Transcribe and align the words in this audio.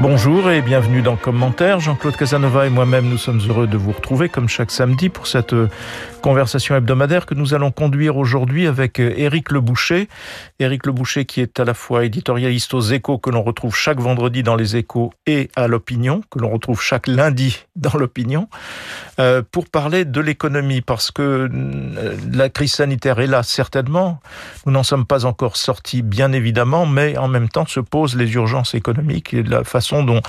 Bonjour 0.00 0.50
et 0.50 0.62
bienvenue 0.62 1.02
dans 1.02 1.16
Commentaire. 1.16 1.78
Jean-Claude 1.78 2.16
Casanova 2.16 2.66
et 2.66 2.70
moi-même, 2.70 3.08
nous 3.08 3.18
sommes 3.18 3.40
heureux 3.46 3.66
de 3.66 3.76
vous 3.76 3.92
retrouver 3.92 4.28
comme 4.28 4.48
chaque 4.48 4.70
samedi 4.70 5.10
pour 5.10 5.26
cette 5.26 5.52
euh, 5.52 5.68
conversation 6.22 6.74
hebdomadaire 6.74 7.26
que 7.26 7.34
nous 7.34 7.52
allons 7.52 7.70
conduire 7.70 8.16
aujourd'hui 8.16 8.66
avec 8.66 8.98
euh, 8.98 9.12
Éric 9.16 9.52
Le 9.52 9.60
Boucher. 9.60 10.08
Éric 10.58 10.86
Le 10.86 10.92
Boucher 10.92 11.24
qui 11.26 11.40
est 11.40 11.60
à 11.60 11.64
la 11.64 11.74
fois 11.74 12.04
éditorialiste 12.04 12.72
aux 12.74 12.80
échos 12.80 13.18
que 13.18 13.30
l'on 13.30 13.42
retrouve 13.42 13.76
chaque 13.76 14.00
vendredi 14.00 14.42
dans 14.42 14.56
les 14.56 14.76
échos 14.76 15.12
et 15.26 15.50
à 15.56 15.68
l'opinion, 15.68 16.22
que 16.30 16.38
l'on 16.38 16.50
retrouve 16.50 16.80
chaque 16.80 17.06
lundi 17.06 17.64
dans 17.76 17.96
l'opinion, 17.96 18.48
euh, 19.20 19.42
pour 19.52 19.68
parler 19.68 20.04
de 20.04 20.20
l'économie 20.20 20.80
parce 20.80 21.10
que 21.10 21.48
la 22.32 22.48
crise 22.48 22.72
sanitaire 22.72 23.20
est 23.20 23.26
là 23.26 23.42
certainement. 23.42 24.20
Nous 24.66 24.72
n'en 24.72 24.82
sommes 24.82 25.06
pas 25.06 25.26
encore 25.26 25.56
sortis 25.56 26.02
bien 26.02 26.32
évidemment, 26.32 26.86
mais 26.86 27.18
en 27.18 27.28
même 27.28 27.48
temps 27.48 27.66
se 27.66 27.80
posent 27.80 28.16
les 28.16 28.32
urgences 28.34 28.74
économiques 28.74 29.34
et 29.34 29.42
la 29.42 29.64
façon 29.64 29.81
façon 29.82 30.02
dont 30.04 30.20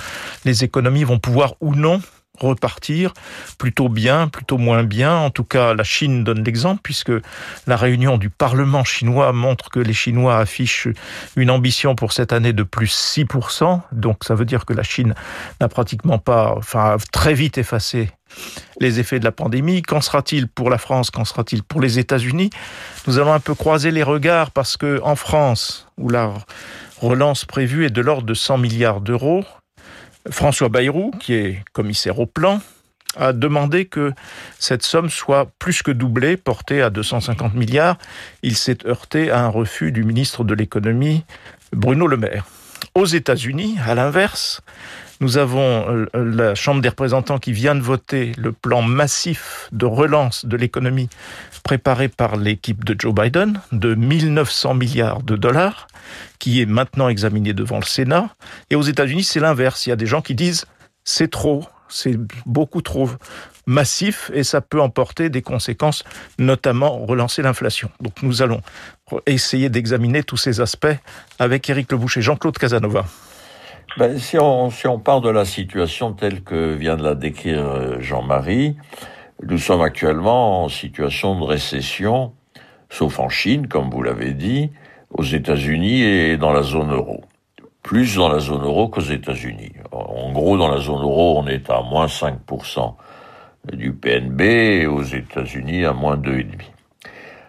les 0.45 0.63
économies 0.63 1.03
vont 1.03 1.19
pouvoir 1.19 1.53
ou 1.61 1.75
non 1.75 2.01
repartir 2.39 3.13
plutôt 3.57 3.89
bien, 3.89 4.27
plutôt 4.27 4.57
moins 4.57 4.83
bien. 4.83 5.15
En 5.15 5.29
tout 5.29 5.43
cas, 5.43 5.73
la 5.73 5.83
Chine 5.83 6.23
donne 6.23 6.43
l'exemple 6.43 6.81
puisque 6.83 7.11
la 7.67 7.77
réunion 7.77 8.17
du 8.17 8.29
Parlement 8.29 8.83
chinois 8.83 9.31
montre 9.33 9.69
que 9.69 9.79
les 9.79 9.93
Chinois 9.93 10.37
affichent 10.37 10.87
une 11.35 11.51
ambition 11.51 11.95
pour 11.95 12.11
cette 12.11 12.33
année 12.33 12.53
de 12.53 12.63
plus 12.63 13.15
6%. 13.17 13.81
Donc 13.91 14.23
ça 14.23 14.35
veut 14.35 14.45
dire 14.45 14.65
que 14.65 14.73
la 14.73 14.83
Chine 14.83 15.13
n'a 15.61 15.67
pratiquement 15.67 16.17
pas, 16.17 16.55
enfin 16.57 16.97
très 17.11 17.33
vite 17.33 17.57
effacé 17.57 18.09
les 18.79 18.99
effets 18.99 19.19
de 19.19 19.25
la 19.25 19.31
pandémie. 19.31 19.83
Qu'en 19.83 20.01
sera-t-il 20.01 20.47
pour 20.47 20.71
la 20.71 20.79
France? 20.79 21.11
Qu'en 21.11 21.25
sera-t-il 21.25 21.61
pour 21.61 21.81
les 21.81 21.99
États-Unis? 21.99 22.49
Nous 23.05 23.19
allons 23.19 23.33
un 23.33 23.39
peu 23.39 23.53
croiser 23.53 23.91
les 23.91 24.03
regards 24.03 24.49
parce 24.49 24.75
que 24.75 24.99
en 25.03 25.15
France, 25.15 25.87
où 25.97 26.09
la 26.09 26.33
relance 27.03 27.45
prévue 27.45 27.85
est 27.85 27.89
de 27.89 28.01
l'ordre 28.01 28.25
de 28.25 28.33
100 28.33 28.57
milliards 28.57 29.01
d'euros. 29.01 29.43
François 30.29 30.69
Bayrou, 30.69 31.11
qui 31.19 31.33
est 31.33 31.63
commissaire 31.73 32.19
au 32.19 32.25
plan, 32.25 32.61
a 33.15 33.33
demandé 33.33 33.85
que 33.85 34.13
cette 34.57 34.83
somme 34.83 35.09
soit 35.09 35.51
plus 35.59 35.83
que 35.83 35.91
doublée, 35.91 36.37
portée 36.37 36.81
à 36.81 36.89
250 36.89 37.53
milliards. 37.53 37.97
Il 38.41 38.55
s'est 38.55 38.87
heurté 38.87 39.29
à 39.29 39.41
un 39.41 39.49
refus 39.49 39.91
du 39.91 40.03
ministre 40.03 40.43
de 40.43 40.53
l'économie, 40.53 41.25
Bruno 41.71 42.07
Le 42.07 42.17
Maire. 42.17 42.45
Aux 42.95 43.05
États-Unis, 43.05 43.77
à 43.85 43.95
l'inverse, 43.95 44.61
nous 45.19 45.37
avons 45.37 45.85
euh, 45.89 46.05
la 46.13 46.55
Chambre 46.55 46.81
des 46.81 46.89
représentants 46.89 47.39
qui 47.39 47.51
vient 47.51 47.75
de 47.75 47.81
voter 47.81 48.33
le 48.37 48.51
plan 48.51 48.81
massif 48.81 49.69
de 49.71 49.85
relance 49.85 50.45
de 50.45 50.57
l'économie 50.57 51.09
préparé 51.63 52.07
par 52.09 52.35
l'équipe 52.35 52.83
de 52.83 52.95
Joe 52.99 53.13
Biden 53.13 53.61
de 53.71 53.95
1900 53.95 54.73
milliards 54.73 55.23
de 55.23 55.35
dollars 55.35 55.87
qui 56.39 56.61
est 56.61 56.65
maintenant 56.65 57.09
examiné 57.09 57.53
devant 57.53 57.77
le 57.77 57.85
Sénat. 57.85 58.29
Et 58.69 58.75
aux 58.75 58.81
États-Unis, 58.81 59.23
c'est 59.23 59.39
l'inverse. 59.39 59.85
Il 59.85 59.89
y 59.89 59.93
a 59.93 59.95
des 59.95 60.05
gens 60.05 60.21
qui 60.21 60.35
disent 60.35 60.65
c'est 61.03 61.31
trop, 61.31 61.65
c'est 61.89 62.17
beaucoup 62.45 62.81
trop 62.81 63.09
massif 63.65 64.29
et 64.33 64.43
ça 64.43 64.61
peut 64.61 64.81
emporter 64.81 65.29
des 65.29 65.41
conséquences, 65.41 66.03
notamment 66.37 67.05
relancer 67.05 67.41
l'inflation. 67.41 67.89
Donc 68.01 68.21
nous 68.21 68.41
allons 68.41 68.61
essayer 69.25 69.69
d'examiner 69.69 70.23
tous 70.23 70.37
ces 70.37 70.59
aspects 70.59 70.95
avec 71.39 71.69
Éric 71.69 71.91
Leboucher. 71.91 72.21
Jean-Claude 72.21 72.57
Casanova. 72.57 73.05
Ben, 73.95 74.17
si, 74.17 74.39
on, 74.39 74.71
si 74.71 74.87
on 74.87 74.97
part 74.97 75.21
de 75.21 75.29
la 75.29 75.45
situation 75.45 76.13
telle 76.13 76.41
que 76.41 76.73
vient 76.73 76.97
de 76.97 77.03
la 77.03 77.13
décrire 77.13 77.63
euh, 77.63 77.99
Jean-Marie, 77.99 78.75
nous 79.43 79.59
sommes 79.59 79.81
actuellement 79.81 80.63
en 80.63 80.69
situation 80.69 81.39
de 81.39 81.43
récession, 81.45 82.33
sauf 82.89 83.19
en 83.19 83.29
Chine, 83.29 83.67
comme 83.67 83.91
vous 83.91 84.01
l'avez 84.01 84.33
dit, 84.33 84.71
aux 85.11 85.23
États-Unis 85.23 86.01
et 86.01 86.37
dans 86.37 86.51
la 86.51 86.63
zone 86.63 86.91
euro. 86.91 87.21
Plus 87.83 88.15
dans 88.15 88.29
la 88.29 88.39
zone 88.39 88.63
euro 88.63 88.87
qu'aux 88.87 89.01
États-Unis. 89.01 89.73
En 89.91 90.31
gros, 90.31 90.57
dans 90.57 90.69
la 90.69 90.79
zone 90.79 91.03
euro, 91.03 91.37
on 91.37 91.45
est 91.45 91.69
à 91.69 91.83
moins 91.83 92.07
5% 92.07 92.95
du 93.73 93.93
PNB 93.93 94.41
et 94.41 94.87
aux 94.87 95.03
États-Unis 95.03 95.85
à 95.85 95.93
moins 95.93 96.17
2,5%. 96.17 96.63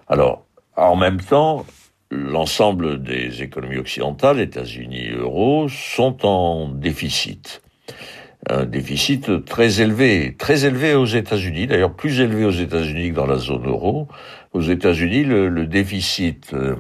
Alors, 0.09 0.45
en 0.77 0.97
même 0.97 1.23
temps, 1.23 1.65
l'ensemble 2.11 3.03
des 3.03 3.43
économies 3.43 3.79
occidentales, 3.79 4.41
États-Unis 4.41 5.07
et 5.07 5.13
euro, 5.13 5.69
sont 5.69 6.25
en 6.25 6.69
déficit. 6.69 7.63
Un 8.49 8.67
déficit 8.67 9.45
très 9.47 9.81
élevé, 9.81 10.37
très 10.37 10.67
élevé 10.67 10.95
aux 10.95 11.07
États-Unis, 11.07 11.67
d'ailleurs 11.67 11.95
plus 11.95 12.21
élevé 12.21 12.45
aux 12.45 12.51
États-Unis 12.51 13.11
que 13.11 13.15
dans 13.15 13.27
la 13.27 13.39
zone 13.39 13.67
euro. 13.67 14.07
Aux 14.53 14.61
États-Unis, 14.61 15.25
le, 15.25 15.67
déficit 15.67 16.53
euh, 16.53 16.77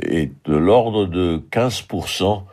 est 0.00 0.30
de 0.46 0.56
l'ordre 0.56 1.06
de 1.06 1.42
15% 1.50 2.44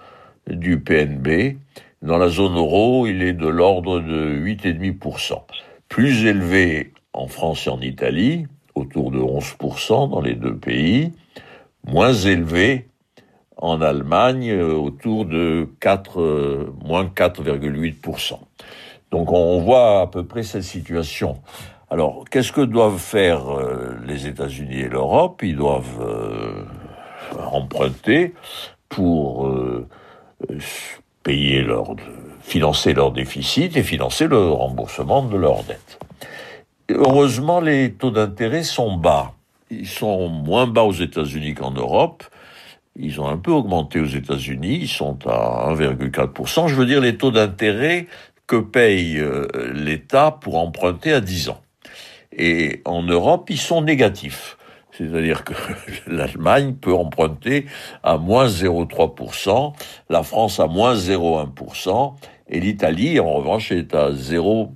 du 0.49 0.79
PNB. 0.79 1.57
Dans 2.01 2.17
la 2.17 2.29
zone 2.29 2.55
euro, 2.55 3.05
il 3.05 3.21
est 3.21 3.33
de 3.33 3.47
l'ordre 3.47 3.99
de 3.99 4.35
8,5%. 4.43 5.43
Plus 5.87 6.25
élevé 6.25 6.93
en 7.13 7.27
France 7.27 7.67
et 7.67 7.69
en 7.69 7.81
Italie, 7.81 8.47
autour 8.73 9.11
de 9.11 9.19
11% 9.19 10.09
dans 10.09 10.21
les 10.21 10.35
deux 10.35 10.55
pays 10.55 11.11
moins 11.85 12.13
élevé 12.13 12.89
en 13.57 13.81
Allemagne, 13.81 14.49
euh, 14.49 14.73
autour 14.73 15.25
de 15.25 15.69
4, 15.79 16.21
euh, 16.21 16.73
moins 16.83 17.05
4,8%. 17.05 18.39
Donc 19.11 19.31
on 19.31 19.59
voit 19.59 20.01
à 20.01 20.07
peu 20.07 20.23
près 20.23 20.43
cette 20.43 20.63
situation. 20.63 21.41
Alors, 21.89 22.23
qu'est-ce 22.29 22.51
que 22.51 22.61
doivent 22.61 22.99
faire 22.99 23.49
euh, 23.49 23.97
les 24.05 24.27
États-Unis 24.27 24.81
et 24.81 24.89
l'Europe? 24.89 25.41
Ils 25.43 25.55
doivent 25.55 26.65
emprunter 27.51 28.33
pour 28.87 29.51
payer 31.23 31.61
leur, 31.61 31.95
financer 32.41 32.93
leur 32.93 33.11
déficit 33.11 33.75
et 33.75 33.83
financer 33.83 34.27
le 34.27 34.49
remboursement 34.49 35.23
de 35.23 35.37
leurs 35.37 35.63
dettes. 35.63 35.99
Heureusement, 36.89 37.59
les 37.59 37.93
taux 37.93 38.11
d'intérêt 38.11 38.63
sont 38.63 38.95
bas 38.95 39.33
ils 39.69 39.87
sont 39.87 40.29
moins 40.29 40.67
bas 40.67 40.83
aux 40.83 40.93
États-Unis 40.93 41.53
qu'en 41.53 41.71
Europe. 41.71 42.23
Ils 42.95 43.21
ont 43.21 43.27
un 43.27 43.37
peu 43.37 43.51
augmenté 43.51 43.99
aux 43.99 44.05
États-Unis, 44.05 44.79
ils 44.81 44.87
sont 44.87 45.17
à 45.25 45.73
1,4%. 45.73 46.67
Je 46.67 46.75
veux 46.75 46.85
dire 46.85 47.01
les 47.01 47.17
taux 47.17 47.31
d'intérêt 47.31 48.07
que 48.47 48.57
paye 48.57 49.19
euh, 49.19 49.47
l'État 49.73 50.31
pour 50.31 50.57
emprunter 50.57 51.13
à 51.13 51.21
10 51.21 51.49
ans. 51.49 51.61
Et 52.35 52.81
en 52.85 53.03
Europe, 53.03 53.49
ils 53.49 53.59
sont 53.59 53.81
négatifs. 53.81 54.57
C'est-à-dire 54.91 55.43
que 55.43 55.53
l'Allemagne 56.07 56.73
peut 56.73 56.93
emprunter 56.93 57.65
à 58.03 58.17
moins 58.17 58.47
0,3%, 58.47 59.73
la 60.09 60.23
France 60.23 60.59
à 60.59 60.67
moins 60.67 60.95
0,1%, 60.95 62.15
et 62.49 62.59
l'Italie, 62.59 63.19
en 63.19 63.31
revanche, 63.31 63.71
est 63.71 63.93
à 63.93 64.11
0, 64.11 64.73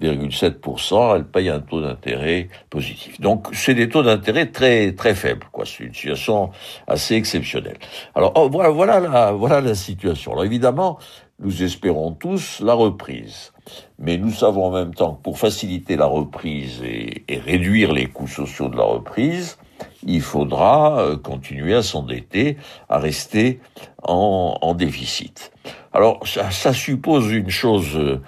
7%, 0.00 1.16
elle 1.16 1.24
paye 1.24 1.48
un 1.48 1.60
taux 1.60 1.80
d'intérêt 1.80 2.48
positif. 2.70 3.20
Donc 3.20 3.48
c'est 3.52 3.74
des 3.74 3.88
taux 3.88 4.02
d'intérêt 4.02 4.46
très 4.46 4.92
très 4.92 5.14
faibles, 5.14 5.46
quoi. 5.52 5.64
C'est 5.66 5.84
une 5.84 5.94
situation 5.94 6.50
assez 6.86 7.14
exceptionnelle. 7.14 7.78
Alors 8.14 8.32
oh, 8.36 8.48
voilà 8.50 8.70
voilà 8.70 9.00
la 9.00 9.32
voilà 9.32 9.60
la 9.60 9.74
situation. 9.74 10.32
Alors 10.32 10.44
évidemment, 10.44 10.98
nous 11.38 11.62
espérons 11.62 12.12
tous 12.12 12.60
la 12.60 12.74
reprise, 12.74 13.52
mais 13.98 14.18
nous 14.18 14.32
savons 14.32 14.66
en 14.66 14.70
même 14.70 14.94
temps 14.94 15.14
que 15.14 15.22
pour 15.22 15.38
faciliter 15.38 15.96
la 15.96 16.06
reprise 16.06 16.82
et, 16.82 17.24
et 17.28 17.38
réduire 17.38 17.92
les 17.92 18.06
coûts 18.06 18.28
sociaux 18.28 18.68
de 18.68 18.76
la 18.76 18.84
reprise, 18.84 19.58
il 20.06 20.20
faudra 20.20 21.00
euh, 21.00 21.16
continuer 21.16 21.74
à 21.74 21.82
s'endetter, 21.82 22.56
à 22.88 22.98
rester 22.98 23.60
en, 24.02 24.58
en 24.60 24.74
déficit. 24.74 25.52
Alors 25.92 26.20
ça, 26.26 26.50
ça 26.50 26.72
suppose 26.72 27.32
une 27.32 27.50
chose 27.50 27.96
euh, 27.96 28.22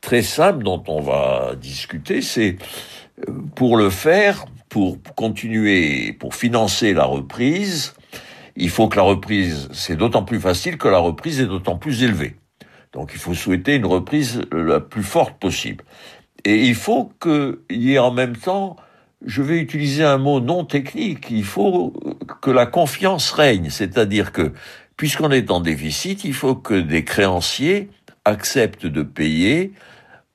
très 0.00 0.22
simple 0.22 0.64
dont 0.64 0.82
on 0.88 1.00
va 1.00 1.54
discuter, 1.60 2.22
c'est 2.22 2.56
euh, 3.28 3.32
pour 3.54 3.76
le 3.76 3.90
faire, 3.90 4.46
pour 4.68 4.98
continuer, 5.16 6.12
pour 6.12 6.34
financer 6.34 6.92
la 6.94 7.04
reprise, 7.04 7.94
il 8.56 8.70
faut 8.70 8.88
que 8.88 8.96
la 8.96 9.02
reprise, 9.02 9.68
c'est 9.72 9.96
d'autant 9.96 10.24
plus 10.24 10.40
facile 10.40 10.78
que 10.78 10.88
la 10.88 10.98
reprise 10.98 11.40
est 11.40 11.46
d'autant 11.46 11.76
plus 11.76 12.02
élevée. 12.02 12.36
Donc 12.92 13.10
il 13.14 13.18
faut 13.18 13.34
souhaiter 13.34 13.76
une 13.76 13.86
reprise 13.86 14.42
la 14.52 14.80
plus 14.80 15.02
forte 15.02 15.38
possible. 15.38 15.84
Et 16.44 16.64
il 16.66 16.74
faut 16.74 17.12
qu'il 17.20 17.58
y 17.70 17.94
ait 17.94 17.98
en 17.98 18.10
même 18.10 18.36
temps, 18.36 18.76
je 19.24 19.42
vais 19.42 19.58
utiliser 19.58 20.04
un 20.04 20.18
mot 20.18 20.40
non 20.40 20.64
technique, 20.64 21.30
il 21.30 21.44
faut 21.44 21.92
que 22.40 22.50
la 22.50 22.66
confiance 22.66 23.30
règne, 23.30 23.70
c'est-à-dire 23.70 24.32
que 24.32 24.52
puisqu'on 24.96 25.30
est 25.30 25.50
en 25.50 25.60
déficit, 25.60 26.24
il 26.24 26.34
faut 26.34 26.56
que 26.56 26.74
des 26.74 27.04
créanciers 27.04 27.90
acceptent 28.28 28.86
de 28.86 29.02
payer 29.02 29.72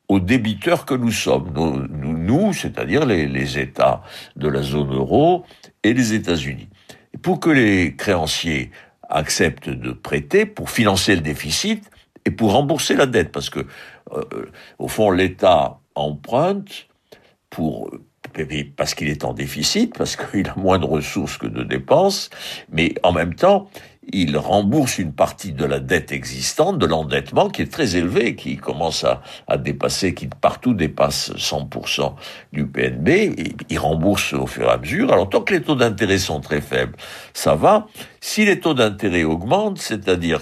aux 0.09 0.19
débiteurs 0.19 0.85
que 0.85 0.93
nous 0.93 1.11
sommes, 1.11 1.53
nous, 1.55 2.17
nous, 2.17 2.53
c'est-à-dire 2.53 3.05
les, 3.05 3.27
les, 3.27 3.57
États 3.57 4.03
de 4.35 4.47
la 4.47 4.61
zone 4.61 4.93
euro 4.93 5.45
et 5.83 5.93
les 5.93 6.13
États-Unis. 6.13 6.69
Pour 7.21 7.39
que 7.39 7.49
les 7.49 7.95
créanciers 7.95 8.71
acceptent 9.09 9.69
de 9.69 9.91
prêter 9.91 10.45
pour 10.45 10.69
financer 10.69 11.15
le 11.15 11.21
déficit 11.21 11.89
et 12.25 12.31
pour 12.31 12.51
rembourser 12.51 12.95
la 12.95 13.05
dette, 13.05 13.31
parce 13.31 13.49
que 13.49 13.65
euh, 14.11 14.23
au 14.79 14.87
fond 14.87 15.11
l'État 15.11 15.79
emprunte 15.95 16.87
pour 17.49 17.91
parce 18.75 18.95
qu'il 18.95 19.09
est 19.09 19.23
en 19.25 19.33
déficit, 19.33 19.95
parce 19.95 20.15
qu'il 20.15 20.47
a 20.47 20.55
moins 20.55 20.79
de 20.79 20.85
ressources 20.85 21.37
que 21.37 21.45
de 21.45 21.63
dépenses, 21.63 22.29
mais 22.71 22.95
en 23.03 23.11
même 23.11 23.35
temps, 23.35 23.69
il 24.11 24.37
rembourse 24.37 24.97
une 24.97 25.13
partie 25.13 25.53
de 25.53 25.65
la 25.65 25.79
dette 25.79 26.11
existante, 26.11 26.77
de 26.77 26.85
l'endettement 26.85 27.49
qui 27.49 27.61
est 27.61 27.71
très 27.71 27.95
élevé, 27.95 28.35
qui 28.35 28.57
commence 28.57 29.03
à, 29.03 29.21
à 29.47 29.57
dépasser, 29.57 30.13
qui 30.13 30.27
partout 30.27 30.73
dépasse 30.73 31.31
100% 31.35 32.13
du 32.51 32.67
PNB, 32.67 33.09
et 33.09 33.55
il 33.69 33.79
rembourse 33.79 34.33
au 34.33 34.47
fur 34.47 34.67
et 34.67 34.71
à 34.71 34.77
mesure. 34.77 35.11
Alors 35.13 35.29
tant 35.29 35.41
que 35.41 35.53
les 35.53 35.61
taux 35.61 35.75
d'intérêt 35.75 36.17
sont 36.17 36.41
très 36.41 36.61
faibles, 36.61 36.95
ça 37.33 37.55
va. 37.55 37.87
Si 38.19 38.45
les 38.45 38.59
taux 38.59 38.73
d'intérêt 38.73 39.23
augmentent, 39.23 39.79
c'est-à-dire, 39.79 40.41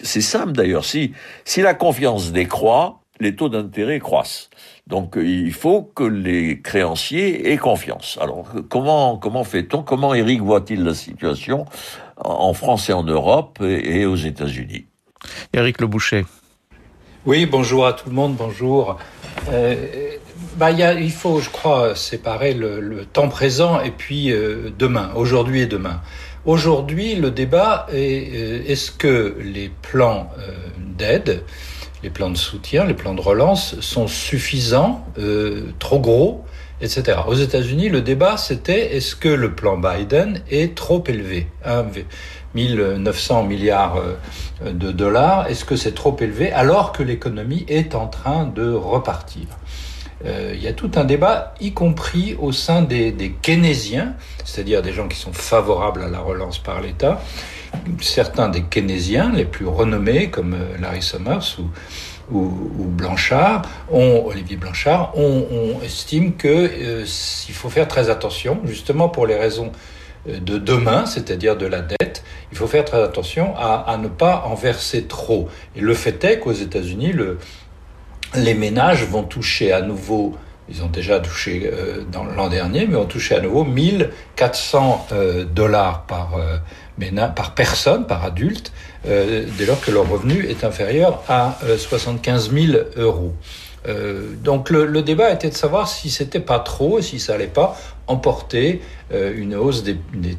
c'est 0.00 0.20
simple 0.20 0.52
d'ailleurs, 0.52 0.84
si, 0.84 1.12
si 1.44 1.62
la 1.62 1.74
confiance 1.74 2.32
décroît, 2.32 3.01
les 3.20 3.36
taux 3.36 3.48
d'intérêt 3.48 3.98
croissent. 3.98 4.50
Donc 4.86 5.14
il 5.16 5.52
faut 5.52 5.82
que 5.82 6.04
les 6.04 6.60
créanciers 6.60 7.52
aient 7.52 7.58
confiance. 7.58 8.18
Alors 8.20 8.46
comment 8.68 9.16
comment 9.16 9.44
fait-on? 9.44 9.82
Comment 9.82 10.14
Eric 10.14 10.40
voit-il 10.40 10.82
la 10.84 10.94
situation 10.94 11.66
en 12.16 12.52
France 12.54 12.90
et 12.90 12.92
en 12.92 13.04
Europe 13.04 13.58
et 13.62 14.06
aux 14.06 14.16
États-Unis? 14.16 14.86
Éric 15.52 15.80
Le 15.80 15.86
Boucher. 15.86 16.24
Oui, 17.24 17.46
bonjour 17.46 17.86
à 17.86 17.92
tout 17.92 18.08
le 18.08 18.14
monde, 18.16 18.34
bonjour. 18.34 18.98
Euh, 19.48 19.76
bah, 20.56 20.72
y 20.72 20.82
a, 20.82 20.94
il 20.94 21.12
faut, 21.12 21.38
je 21.38 21.50
crois, 21.50 21.94
séparer 21.94 22.52
le, 22.52 22.80
le 22.80 23.04
temps 23.04 23.28
présent 23.28 23.80
et 23.80 23.92
puis 23.92 24.32
euh, 24.32 24.70
demain, 24.76 25.12
aujourd'hui 25.14 25.60
et 25.60 25.66
demain. 25.66 26.00
Aujourd'hui, 26.44 27.14
le 27.14 27.30
débat 27.30 27.86
est 27.92 28.34
euh, 28.34 28.64
est-ce 28.66 28.90
que 28.90 29.36
les 29.40 29.70
plans 29.82 30.30
euh, 30.40 30.50
d'aide, 30.78 31.44
les 32.02 32.10
plans 32.10 32.30
de 32.30 32.36
soutien, 32.36 32.84
les 32.84 32.94
plans 32.94 33.14
de 33.14 33.20
relance 33.20 33.78
sont 33.80 34.08
suffisants, 34.08 35.06
euh, 35.18 35.66
trop 35.78 36.00
gros, 36.00 36.44
etc. 36.80 37.18
Aux 37.28 37.34
États-Unis, 37.34 37.88
le 37.88 38.00
débat 38.00 38.36
c'était 38.36 38.96
est-ce 38.96 39.14
que 39.14 39.28
le 39.28 39.54
plan 39.54 39.78
Biden 39.78 40.40
est 40.50 40.74
trop 40.74 41.02
élevé? 41.06 41.46
1900 42.54 43.44
milliards 43.44 43.96
euh, 43.96 44.72
de 44.72 44.92
dollars, 44.92 45.46
est-ce 45.46 45.64
que 45.64 45.76
c'est 45.76 45.94
trop 45.94 46.16
élevé 46.20 46.52
alors 46.52 46.92
que 46.92 47.02
l'économie 47.02 47.64
est 47.68 47.94
en 47.94 48.08
train 48.08 48.44
de 48.44 48.72
repartir? 48.72 49.46
Euh, 50.24 50.52
il 50.54 50.62
y 50.62 50.68
a 50.68 50.72
tout 50.72 50.90
un 50.96 51.04
débat, 51.04 51.54
y 51.60 51.72
compris 51.72 52.36
au 52.38 52.52
sein 52.52 52.82
des, 52.82 53.10
des 53.10 53.30
keynésiens, 53.30 54.14
c'est-à-dire 54.44 54.82
des 54.82 54.92
gens 54.92 55.08
qui 55.08 55.18
sont 55.18 55.32
favorables 55.32 56.02
à 56.02 56.08
la 56.08 56.20
relance 56.20 56.58
par 56.58 56.80
l'État, 56.80 57.20
certains 58.00 58.48
des 58.48 58.62
keynésiens 58.62 59.32
les 59.34 59.44
plus 59.44 59.66
renommés, 59.66 60.30
comme 60.30 60.54
euh, 60.54 60.78
Larry 60.80 61.02
Summers 61.02 61.58
ou, 62.30 62.50
Blanchard, 62.86 63.62
on, 63.90 64.22
Olivier 64.26 64.56
Blanchard, 64.56 65.12
on, 65.16 65.44
on 65.50 65.82
estime 65.82 66.34
que 66.34 66.48
euh, 66.48 67.04
faut 67.52 67.68
faire 67.68 67.88
très 67.88 68.08
attention, 68.10 68.60
justement 68.64 69.08
pour 69.08 69.26
les 69.26 69.36
raisons 69.36 69.72
euh, 70.28 70.38
de 70.38 70.56
demain, 70.56 71.04
c'est-à-dire 71.04 71.56
de 71.56 71.66
la 71.66 71.82
dette, 71.82 72.22
il 72.50 72.56
faut 72.56 72.66
faire 72.66 72.84
très 72.84 73.02
attention 73.02 73.54
à, 73.56 73.96
ne 74.00 74.08
pas 74.08 74.44
en 74.46 74.54
verser 74.54 75.04
trop. 75.04 75.48
Et 75.76 75.80
le 75.80 75.94
fait 75.94 76.22
est 76.24 76.38
qu'aux 76.38 76.52
États-Unis, 76.52 77.12
le, 77.12 77.38
les 78.34 78.54
ménages 78.54 79.04
vont 79.04 79.24
toucher 79.24 79.72
à 79.72 79.82
nouveau 79.82 80.36
ils 80.68 80.82
ont 80.82 80.88
déjà 80.88 81.18
touché 81.18 81.70
dans 82.12 82.24
l'an 82.24 82.48
dernier, 82.48 82.86
mais 82.86 82.96
ont 82.96 83.04
touché 83.04 83.34
à 83.34 83.40
nouveau 83.40 83.64
1400 83.64 85.08
euh, 85.12 85.44
dollars 85.44 86.06
par, 86.06 86.36
euh, 87.00 87.26
par 87.28 87.54
personne, 87.54 88.06
par 88.06 88.24
adulte, 88.24 88.72
euh, 89.06 89.44
dès 89.58 89.66
lors 89.66 89.80
que 89.80 89.90
leur 89.90 90.08
revenu 90.08 90.46
est 90.46 90.64
inférieur 90.64 91.22
à 91.28 91.58
75 91.78 92.52
000 92.52 92.78
euros. 92.96 93.34
Euh, 93.88 94.34
donc 94.36 94.70
le, 94.70 94.86
le, 94.86 95.02
débat 95.02 95.32
était 95.32 95.48
de 95.48 95.54
savoir 95.54 95.88
si 95.88 96.08
c'était 96.08 96.40
pas 96.40 96.60
trop, 96.60 97.00
si 97.00 97.18
ça 97.18 97.34
allait 97.34 97.48
pas 97.48 97.76
emporter 98.06 98.80
euh, 99.12 99.32
une 99.36 99.54
hausse 99.54 99.82
des, 99.82 99.96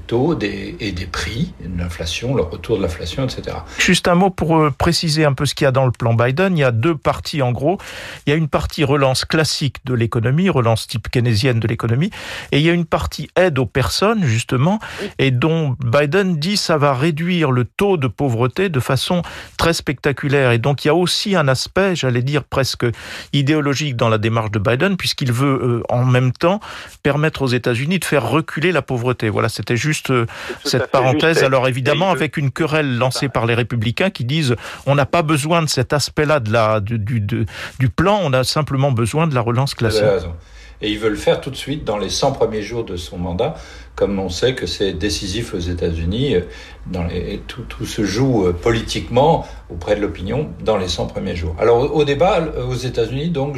taux 0.07 0.37
et 0.39 0.91
des 0.91 1.05
prix, 1.05 1.53
l'inflation, 1.77 2.33
le 2.33 2.41
retour 2.41 2.77
de 2.77 2.81
l'inflation, 2.81 3.23
etc. 3.23 3.57
Juste 3.77 4.07
un 4.07 4.15
mot 4.15 4.31
pour 4.31 4.57
euh, 4.57 4.71
préciser 4.71 5.25
un 5.25 5.33
peu 5.33 5.45
ce 5.45 5.53
qu'il 5.53 5.65
y 5.65 5.67
a 5.67 5.71
dans 5.71 5.85
le 5.85 5.91
plan 5.91 6.15
Biden. 6.15 6.57
Il 6.57 6.61
y 6.61 6.63
a 6.63 6.71
deux 6.71 6.95
parties 6.95 7.41
en 7.41 7.51
gros. 7.51 7.77
Il 8.25 8.31
y 8.31 8.33
a 8.33 8.35
une 8.35 8.47
partie 8.47 8.83
relance 8.83 9.25
classique 9.25 9.77
de 9.85 9.93
l'économie, 9.93 10.49
relance 10.49 10.87
type 10.87 11.09
keynésienne 11.09 11.59
de 11.59 11.67
l'économie, 11.67 12.09
et 12.51 12.59
il 12.59 12.65
y 12.65 12.69
a 12.69 12.73
une 12.73 12.85
partie 12.85 13.29
aide 13.35 13.59
aux 13.59 13.65
personnes 13.65 14.23
justement, 14.23 14.79
et 15.19 15.31
dont 15.31 15.75
Biden 15.79 16.37
dit 16.37 16.57
ça 16.57 16.77
va 16.77 16.93
réduire 16.93 17.51
le 17.51 17.65
taux 17.65 17.97
de 17.97 18.07
pauvreté 18.07 18.69
de 18.69 18.79
façon 18.79 19.21
très 19.57 19.73
spectaculaire. 19.73 20.51
Et 20.51 20.57
donc 20.57 20.83
il 20.83 20.87
y 20.87 20.91
a 20.91 20.95
aussi 20.95 21.35
un 21.35 21.47
aspect, 21.47 21.95
j'allais 21.95 22.23
dire 22.23 22.43
presque 22.43 22.85
idéologique 23.33 23.95
dans 23.95 24.09
la 24.09 24.17
démarche 24.17 24.51
de 24.51 24.59
Biden, 24.59 24.97
puisqu'il 24.97 25.31
veut 25.31 25.59
euh, 25.61 25.83
en 25.89 26.05
même 26.05 26.31
temps 26.31 26.59
permettre 27.03 27.43
aux 27.43 27.52
États-Unis 27.53 27.99
de 27.99 28.05
faire 28.05 28.27
reculer 28.29 28.71
la 28.71 28.81
pauvreté. 28.81 29.29
Voilà, 29.29 29.49
c'était 29.49 29.77
juste 29.77 30.11
euh, 30.11 30.25
cette 30.63 30.91
parenthèse. 30.91 31.37
Juste. 31.37 31.45
Alors 31.45 31.67
évidemment, 31.67 32.11
avec 32.11 32.37
une 32.37 32.51
querelle 32.51 32.97
lancée 32.97 33.29
par 33.29 33.45
les 33.45 33.53
républicains 33.53 34.09
qui 34.09 34.25
disent 34.25 34.55
on 34.85 34.95
n'a 34.95 35.05
pas 35.05 35.21
besoin 35.21 35.61
de 35.61 35.69
cet 35.69 35.93
aspect-là 35.93 36.39
de 36.39 36.51
la 36.51 36.79
du, 36.79 36.99
du, 36.99 37.45
du 37.79 37.89
plan, 37.89 38.19
on 38.23 38.33
a 38.33 38.43
simplement 38.43 38.91
besoin 38.91 39.27
de 39.27 39.35
la 39.35 39.41
relance 39.41 39.73
classique. 39.73 40.03
Et 40.83 40.91
il 40.91 40.99
veut 40.99 41.09
le 41.09 41.15
faire 41.15 41.39
tout 41.39 41.49
de 41.49 41.55
suite 41.55 41.85
dans 41.85 41.97
les 41.97 42.09
100 42.09 42.33
premiers 42.33 42.61
jours 42.61 42.83
de 42.83 42.97
son 42.97 43.17
mandat, 43.17 43.55
comme 43.95 44.19
on 44.19 44.27
sait 44.27 44.53
que 44.53 44.67
c'est 44.67 44.91
décisif 44.91 45.53
aux 45.53 45.59
États-Unis. 45.59 46.35
Les, 46.91 47.41
tout, 47.47 47.61
tout, 47.61 47.85
se 47.85 48.03
joue 48.03 48.45
euh, 48.45 48.53
politiquement 48.53 49.47
auprès 49.71 49.95
de 49.95 50.01
l'opinion 50.01 50.49
dans 50.63 50.75
les 50.75 50.89
100 50.89 51.07
premiers 51.07 51.37
jours. 51.37 51.55
Alors 51.57 51.95
au 51.95 52.03
débat 52.03 52.39
euh, 52.41 52.65
aux 52.65 52.75
États-Unis, 52.75 53.29
donc 53.29 53.57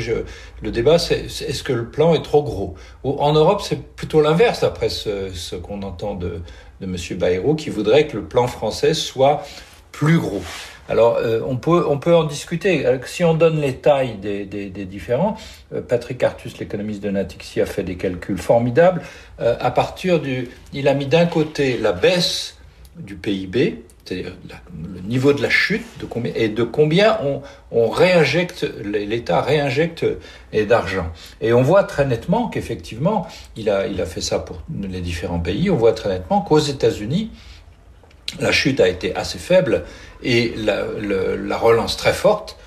le 0.62 0.72
débat, 0.72 1.00
c'est 1.00 1.26
est, 1.26 1.42
est-ce 1.50 1.64
que 1.64 1.74
le 1.74 1.90
plan 1.90 2.14
est 2.14 2.22
trop 2.22 2.44
gros? 2.44 2.76
En 3.04 3.34
Europe, 3.34 3.62
c'est 3.64 3.82
plutôt 3.96 4.22
l'inverse, 4.22 4.64
après 4.64 4.90
ce, 4.90 5.30
ce 5.34 5.56
qu'on 5.56 5.82
entend 5.82 6.14
de, 6.14 6.42
de 6.80 6.86
M. 6.86 6.96
Bayrou, 7.18 7.56
qui 7.56 7.72
voudrait 7.72 8.06
que 8.06 8.18
le 8.18 8.24
plan 8.24 8.46
français 8.46 8.94
soit 8.94 9.44
plus 9.92 10.20
gros. 10.20 10.44
Alors, 10.88 11.18
euh, 11.18 11.42
on, 11.46 11.58
peut, 11.58 11.84
on 11.88 11.98
peut 11.98 12.16
en 12.16 12.26
discuter. 12.26 12.86
Si 13.06 13.24
on 13.24 13.34
donne 13.34 13.60
les 13.60 13.76
tailles 13.76 14.18
des, 14.18 14.46
des, 14.46 14.86
différents, 14.86 15.36
euh, 15.74 15.82
Patrick 15.82 16.22
Artus, 16.24 16.58
l'économiste 16.60 17.02
de 17.02 17.10
Natixi, 17.10 17.62
a 17.62 17.66
fait 17.66 17.84
des 17.84 17.96
calculs 17.96 18.38
formidables. 18.38 19.02
Euh, 19.40 19.56
à 19.60 19.72
partir 19.72 20.20
du, 20.20 20.50
il 20.74 20.88
a 20.88 20.94
mis 20.94 21.08
d'un 21.08 21.26
côté 21.26 21.78
la 21.78 21.92
baisse 21.92 22.58
du 22.98 23.16
PIB, 23.16 23.84
c'est-à-dire 24.06 24.34
le 24.94 25.02
niveau 25.02 25.34
de 25.34 25.42
la 25.42 25.50
chute, 25.50 25.86
de 26.00 26.06
combien, 26.06 26.32
et 26.36 26.50
de 26.50 26.64
combien 26.64 27.18
on, 27.24 27.42
on 27.72 27.90
réinjecte, 27.90 28.64
l'État 28.84 29.42
réinjecte 29.42 30.06
d'argent. 30.54 31.08
Et 31.42 31.52
on 31.54 31.64
voit 31.64 31.84
très 31.84 32.06
nettement 32.06 32.48
qu'effectivement, 32.48 33.28
il 33.58 33.72
a, 33.72 33.88
il 33.88 34.00
a 34.00 34.06
fait 34.06 34.22
ça 34.22 34.38
pour 34.38 34.62
les 34.80 35.02
différents 35.02 35.40
pays. 35.40 35.72
On 35.72 35.76
voit 35.76 35.94
très 35.94 36.10
nettement 36.10 36.42
qu'aux 36.42 36.60
États-Unis, 36.60 37.32
la 38.40 38.52
chute 38.52 38.80
a 38.80 38.88
été 38.88 39.16
assez 39.16 39.38
faible 39.38 39.84
et 40.24 40.54
la, 40.58 41.58
relance 41.58 41.98
très 41.98 42.14
forte, 42.14 42.58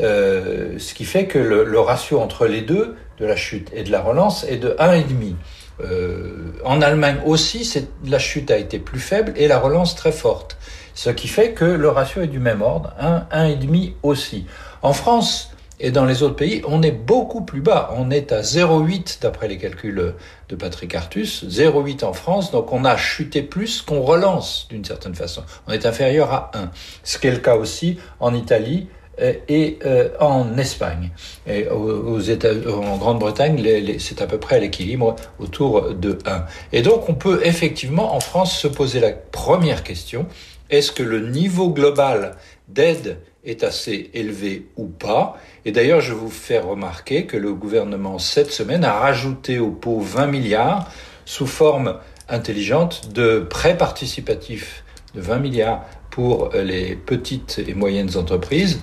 euh, 0.00 0.78
ce 0.78 0.94
qui 0.94 1.04
fait 1.04 1.26
que 1.26 1.38
le, 1.38 1.64
le, 1.64 1.80
ratio 1.80 2.20
entre 2.20 2.46
les 2.46 2.60
deux, 2.60 2.96
de 3.18 3.26
la 3.26 3.36
chute 3.36 3.70
et 3.74 3.82
de 3.82 3.90
la 3.90 4.00
relance, 4.00 4.44
est 4.44 4.58
de 4.58 4.70
1,5. 4.78 5.34
Euh, 5.80 6.52
en 6.64 6.82
Allemagne 6.82 7.18
aussi, 7.24 7.86
la 8.04 8.18
chute 8.18 8.50
a 8.50 8.56
été 8.56 8.78
plus 8.78 9.00
faible 9.00 9.32
et 9.36 9.48
la 9.48 9.58
relance 9.58 9.94
très 9.94 10.12
forte. 10.12 10.56
Ce 10.94 11.10
qui 11.10 11.28
fait 11.28 11.52
que 11.52 11.64
le 11.64 11.88
ratio 11.88 12.22
est 12.22 12.28
du 12.28 12.40
même 12.40 12.62
ordre, 12.62 12.92
1, 12.98 13.26
1,5 13.32 13.92
aussi. 14.02 14.46
En 14.82 14.92
France, 14.92 15.52
et 15.80 15.90
dans 15.90 16.04
les 16.04 16.22
autres 16.22 16.36
pays, 16.36 16.62
on 16.66 16.82
est 16.82 16.92
beaucoup 16.92 17.42
plus 17.42 17.60
bas. 17.60 17.94
On 17.96 18.10
est 18.10 18.32
à 18.32 18.40
0,8 18.40 19.22
d'après 19.22 19.48
les 19.48 19.58
calculs 19.58 20.14
de 20.48 20.56
Patrick 20.56 20.94
Artus, 20.94 21.44
0,8 21.44 22.04
en 22.04 22.12
France. 22.12 22.50
Donc 22.50 22.72
on 22.72 22.84
a 22.84 22.96
chuté 22.96 23.42
plus 23.42 23.82
qu'on 23.82 24.02
relance 24.02 24.66
d'une 24.70 24.84
certaine 24.84 25.14
façon. 25.14 25.42
On 25.66 25.72
est 25.72 25.86
inférieur 25.86 26.32
à 26.32 26.50
1. 26.54 26.70
Ce 27.04 27.18
qui 27.18 27.28
est 27.28 27.32
le 27.32 27.38
cas 27.38 27.56
aussi 27.56 27.98
en 28.18 28.34
Italie 28.34 28.88
et 29.20 29.78
euh, 29.84 30.10
en 30.20 30.56
Espagne. 30.58 31.10
Et 31.46 31.68
aux 31.68 32.20
États, 32.20 32.52
en 32.52 32.96
Grande-Bretagne, 32.96 33.60
c'est 33.98 34.22
à 34.22 34.26
peu 34.26 34.38
près 34.38 34.56
à 34.56 34.58
l'équilibre 34.60 35.16
autour 35.38 35.94
de 35.94 36.18
1. 36.24 36.44
Et 36.72 36.82
donc 36.82 37.08
on 37.08 37.14
peut 37.14 37.40
effectivement 37.44 38.14
en 38.14 38.20
France 38.20 38.56
se 38.56 38.68
poser 38.68 39.00
la 39.00 39.12
première 39.12 39.82
question, 39.82 40.26
est-ce 40.70 40.92
que 40.92 41.02
le 41.02 41.28
niveau 41.28 41.70
global 41.70 42.36
d'aide 42.68 43.18
est 43.48 43.64
assez 43.64 44.10
élevé 44.14 44.66
ou 44.76 44.86
pas. 44.86 45.38
Et 45.64 45.72
d'ailleurs, 45.72 46.00
je 46.00 46.12
vous 46.12 46.30
fais 46.30 46.58
remarquer 46.58 47.24
que 47.26 47.36
le 47.36 47.54
gouvernement, 47.54 48.18
cette 48.18 48.52
semaine, 48.52 48.84
a 48.84 48.92
rajouté 48.92 49.58
au 49.58 49.70
pot 49.70 49.98
20 49.98 50.26
milliards 50.26 50.90
sous 51.24 51.46
forme 51.46 51.96
intelligente 52.28 53.10
de 53.14 53.40
prêts 53.40 53.76
participatifs 53.76 54.84
de 55.14 55.20
20 55.22 55.38
milliards 55.38 55.84
pour 56.10 56.50
les 56.54 56.94
petites 56.94 57.60
et 57.66 57.74
moyennes 57.74 58.16
entreprises. 58.16 58.80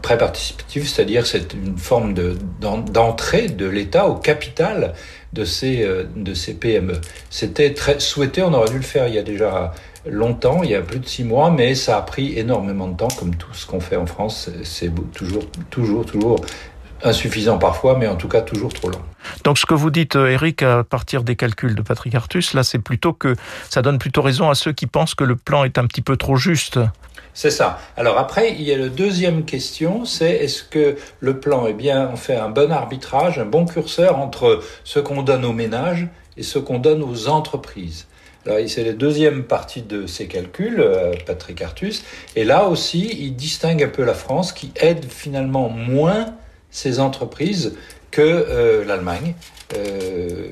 Prêt 0.00 0.18
participatif, 0.18 0.88
c'est-à-dire 0.88 1.26
c'est 1.26 1.52
une 1.52 1.76
forme 1.76 2.14
d'entrée 2.60 3.48
de, 3.48 3.66
l'État 3.66 4.06
au 4.08 4.14
capital 4.14 4.94
de 5.34 5.44
ces, 5.44 5.86
de 6.16 6.34
ces 6.34 6.54
PME. 6.54 7.00
C'était 7.28 7.74
très 7.74 8.00
souhaité, 8.00 8.42
on 8.42 8.52
aurait 8.54 8.70
dû 8.70 8.76
le 8.76 8.82
faire 8.82 9.08
il 9.08 9.14
y 9.14 9.18
a 9.18 9.22
déjà 9.22 9.74
longtemps, 10.06 10.62
il 10.62 10.70
y 10.70 10.74
a 10.74 10.82
plus 10.82 10.98
de 10.98 11.06
six 11.06 11.24
mois, 11.24 11.50
mais 11.50 11.74
ça 11.74 11.96
a 11.98 12.02
pris 12.02 12.38
énormément 12.38 12.88
de 12.88 12.96
temps, 12.96 13.08
comme 13.08 13.34
tout 13.34 13.52
ce 13.54 13.66
qu'on 13.66 13.80
fait 13.80 13.96
en 13.96 14.06
France, 14.06 14.50
c'est 14.62 14.92
toujours, 15.12 15.44
toujours, 15.70 16.04
toujours 16.04 16.36
insuffisant 17.02 17.58
parfois, 17.58 17.96
mais 17.98 18.06
en 18.06 18.16
tout 18.16 18.28
cas 18.28 18.40
toujours 18.40 18.72
trop 18.72 18.88
long. 18.88 19.02
Donc 19.44 19.58
ce 19.58 19.66
que 19.66 19.74
vous 19.74 19.90
dites, 19.90 20.16
Eric, 20.16 20.62
à 20.62 20.84
partir 20.84 21.22
des 21.22 21.36
calculs 21.36 21.74
de 21.74 21.82
Patrick 21.82 22.14
Artus, 22.14 22.54
là, 22.54 22.62
c'est 22.62 22.78
plutôt 22.78 23.12
que 23.12 23.34
ça 23.68 23.82
donne 23.82 23.98
plutôt 23.98 24.22
raison 24.22 24.48
à 24.48 24.54
ceux 24.54 24.72
qui 24.72 24.86
pensent 24.86 25.14
que 25.14 25.24
le 25.24 25.36
plan 25.36 25.64
est 25.64 25.78
un 25.78 25.86
petit 25.86 26.02
peu 26.02 26.16
trop 26.16 26.36
juste. 26.36 26.78
C'est 27.34 27.50
ça. 27.50 27.80
Alors 27.96 28.16
après, 28.18 28.52
il 28.52 28.62
y 28.62 28.72
a 28.72 28.78
la 28.78 28.88
deuxième 28.88 29.44
question, 29.44 30.04
c'est 30.04 30.30
est-ce 30.30 30.62
que 30.62 30.96
le 31.20 31.40
plan 31.40 31.66
est 31.66 31.72
bien, 31.72 32.08
on 32.12 32.16
fait 32.16 32.36
un 32.36 32.48
bon 32.48 32.70
arbitrage, 32.70 33.38
un 33.38 33.44
bon 33.44 33.66
curseur 33.66 34.18
entre 34.18 34.62
ce 34.84 35.00
qu'on 35.00 35.22
donne 35.22 35.44
aux 35.44 35.52
ménages 35.52 36.06
et 36.36 36.42
ce 36.42 36.58
qu'on 36.58 36.78
donne 36.78 37.02
aux 37.02 37.28
entreprises? 37.28 38.06
Alors, 38.46 38.58
c'est 38.68 38.84
la 38.84 38.92
deuxième 38.92 39.44
partie 39.44 39.82
de 39.82 40.06
ces 40.06 40.26
calculs, 40.26 40.80
euh, 40.80 41.14
Patrick 41.26 41.62
Artus. 41.62 42.04
Et 42.36 42.44
là 42.44 42.68
aussi, 42.68 43.08
il 43.20 43.36
distingue 43.36 43.82
un 43.82 43.88
peu 43.88 44.04
la 44.04 44.14
France 44.14 44.52
qui 44.52 44.72
aide 44.76 45.06
finalement 45.08 45.68
moins 45.68 46.34
ses 46.70 47.00
entreprises 47.00 47.76
que 48.10 48.20
euh, 48.22 48.84
l'Allemagne. 48.84 49.34
Euh, 49.76 50.48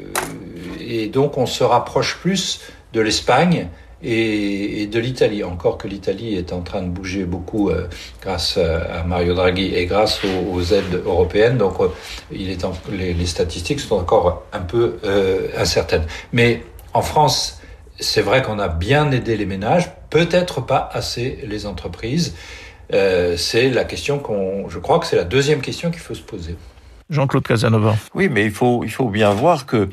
et 0.80 1.08
donc, 1.08 1.38
on 1.38 1.46
se 1.46 1.64
rapproche 1.64 2.18
plus 2.18 2.60
de 2.92 3.00
l'Espagne 3.00 3.68
et, 4.02 4.86
de 4.86 4.98
l'Italie. 4.98 5.44
Encore 5.44 5.78
que 5.78 5.88
l'Italie 5.88 6.34
est 6.34 6.52
en 6.52 6.60
train 6.60 6.82
de 6.82 6.88
bouger 6.88 7.24
beaucoup 7.24 7.70
euh, 7.70 7.88
grâce 8.20 8.58
à 8.58 9.04
Mario 9.04 9.34
Draghi 9.34 9.74
et 9.74 9.86
grâce 9.86 10.20
aux, 10.24 10.62
aides 10.62 11.02
européennes. 11.04 11.58
Donc, 11.58 11.80
euh, 11.80 11.88
il 12.30 12.50
est 12.50 12.64
les, 12.90 13.26
statistiques 13.26 13.80
sont 13.80 13.96
encore 13.96 14.44
un 14.52 14.60
peu 14.60 14.98
euh, 15.04 15.48
incertaines. 15.56 16.04
Mais 16.32 16.62
en 16.92 17.02
France, 17.02 17.60
c'est 18.02 18.22
vrai 18.22 18.42
qu'on 18.42 18.58
a 18.58 18.68
bien 18.68 19.10
aidé 19.10 19.36
les 19.36 19.46
ménages, 19.46 19.90
peut-être 20.10 20.60
pas 20.60 20.90
assez 20.92 21.38
les 21.46 21.66
entreprises. 21.66 22.34
c'est 22.90 23.70
la 23.70 23.84
question 23.84 24.18
qu'on, 24.18 24.68
je 24.68 24.78
crois 24.78 24.98
que 24.98 25.06
c'est 25.06 25.16
la 25.16 25.24
deuxième 25.24 25.62
question 25.62 25.90
qu'il 25.90 26.00
faut 26.00 26.14
se 26.14 26.22
poser. 26.22 26.56
Jean-Claude 27.08 27.46
Casanova. 27.46 27.96
Oui, 28.14 28.28
mais 28.28 28.44
il 28.44 28.50
faut, 28.50 28.84
il 28.84 28.90
faut 28.90 29.08
bien 29.08 29.30
voir 29.30 29.66
que 29.66 29.88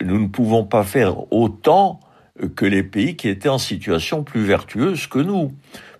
nous 0.00 0.18
ne 0.18 0.28
pouvons 0.28 0.64
pas 0.64 0.84
faire 0.84 1.32
autant 1.32 2.00
que 2.56 2.64
les 2.64 2.82
pays 2.82 3.16
qui 3.16 3.28
étaient 3.28 3.48
en 3.48 3.58
situation 3.58 4.24
plus 4.24 4.44
vertueuse 4.44 5.06
que 5.06 5.18
nous. 5.18 5.52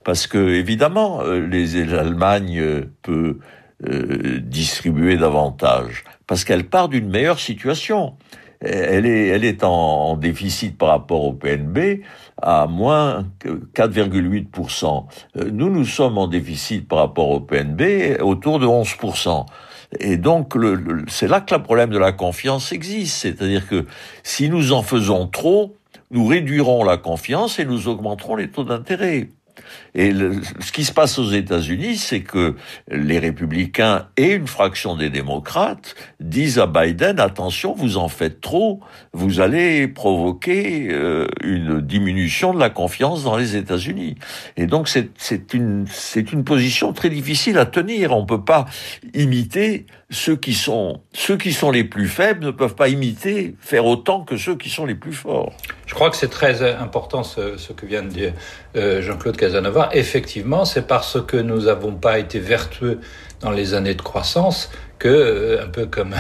Parce 0.05 0.27
que, 0.27 0.39
évidemment, 0.39 1.21
euh, 1.23 1.47
l'Allemagne 1.87 2.59
euh, 2.59 2.91
peut 3.03 3.39
euh, 3.87 4.41
distribuer 4.41 5.17
davantage, 5.17 6.05
parce 6.27 6.45
qu'elle 6.45 6.65
part 6.65 6.89
d'une 6.89 7.09
meilleure 7.09 7.39
situation. 7.39 8.15
Elle 8.65 9.07
est, 9.07 9.29
elle 9.29 9.45
est 9.45 9.65
en, 9.65 10.17
déficit 10.17 10.79
par 10.79 10.91
rapport 10.91 11.25
au 11.25 11.33
PNB 11.33 12.03
à 12.41 12.67
moins 12.67 13.27
4,8%. 13.75 15.05
Nous, 15.51 15.71
nous 15.71 15.85
sommes 15.85 16.19
en 16.19 16.29
déficit 16.29 16.87
par 16.87 16.99
rapport 16.99 17.31
au 17.31 17.41
PNB 17.41 18.21
autour 18.21 18.59
de 18.61 18.67
11%. 18.67 19.47
Et 20.01 20.17
donc, 20.17 20.55
c'est 21.09 21.29
là 21.29 21.41
que 21.41 21.55
le 21.55 21.63
problème 21.63 21.91
de 21.91 21.99
la 21.99 22.13
confiance 22.13 22.73
existe. 22.73 23.17
C'est-à-dire 23.17 23.69
que 23.69 23.87
si 24.23 24.49
nous 24.49 24.73
en 24.73 24.83
faisons 24.83 25.27
trop, 25.27 25.77
nous 26.11 26.27
réduirons 26.27 26.85
la 26.85 26.97
confiance 26.97 27.59
et 27.59 27.65
nous 27.65 27.89
augmenterons 27.89 28.37
les 28.37 28.49
taux 28.51 28.65
d'intérêt. 28.65 29.29
Et 29.95 30.13
ce 30.61 30.73
qui 30.73 30.85
se 30.85 30.93
passe 30.93 31.19
aux 31.19 31.31
États-Unis, 31.31 31.97
c'est 31.97 32.23
que 32.23 32.57
les 32.89 33.19
républicains 33.19 34.09
et 34.17 34.33
une 34.33 34.47
fraction 34.47 34.97
des 34.97 35.11
démocrates 35.11 35.95
disent 36.21 36.59
à 36.59 36.67
Biden 36.67 37.21
attention, 37.21 37.75
vous 37.75 37.97
en 37.97 38.09
faites 38.09 38.41
trop, 38.41 38.81
vous 39.13 39.41
allez 39.41 39.89
provoquer 39.89 40.89
euh, 40.91 41.27
une 41.43 41.81
diminution 41.81 42.55
de 42.55 42.59
la 42.59 42.71
confiance 42.71 43.25
dans 43.25 43.37
les 43.37 43.57
États-Unis. 43.57 44.17
Et 44.57 44.67
donc 44.67 44.89
c'est 44.89 45.55
une 45.55 45.87
une 46.33 46.45
position 46.45 46.93
très 46.93 47.11
difficile 47.11 47.59
à 47.59 47.67
tenir. 47.67 48.13
On 48.13 48.25
peut 48.25 48.45
pas 48.45 48.67
imiter 49.15 49.87
ceux 50.13 50.37
qui 50.37 50.55
sont 50.55 51.01
ceux 51.13 51.37
qui 51.37 51.53
sont 51.53 51.71
les 51.71 51.85
plus 51.85 52.07
faibles 52.07 52.45
ne 52.45 52.51
peuvent 52.51 52.75
pas 52.75 52.89
imiter 52.89 53.57
faire 53.61 53.87
autant 53.87 54.23
que 54.23 54.37
ceux 54.37 54.57
qui 54.57 54.69
sont 54.69 54.85
les 54.85 54.95
plus 54.95 55.13
forts. 55.13 55.53
Je 55.87 55.95
crois 55.95 56.11
que 56.11 56.17
c'est 56.17 56.31
très 56.31 56.63
important 56.75 57.23
ce, 57.23 57.57
ce, 57.57 57.73
que 57.73 57.87
vient 57.87 58.03
de 58.03 58.09
dire 58.09 58.33
euh, 58.77 59.03
Jean-Claude 59.03 59.37
Casanova. 59.37 59.89
Effectivement, 59.93 60.65
c'est 60.65 60.87
parce 60.87 61.21
que 61.21 61.37
nous 61.37 61.63
n'avons 61.63 61.93
pas 61.93 62.19
été 62.19 62.39
vertueux 62.39 63.01
dans 63.41 63.51
les 63.51 63.75
années 63.75 63.95
de 63.95 64.03
croissance 64.03 64.71
que, 65.03 65.09
euh, 65.09 65.65
un 65.65 65.67
peu 65.67 65.87
comme 65.87 66.15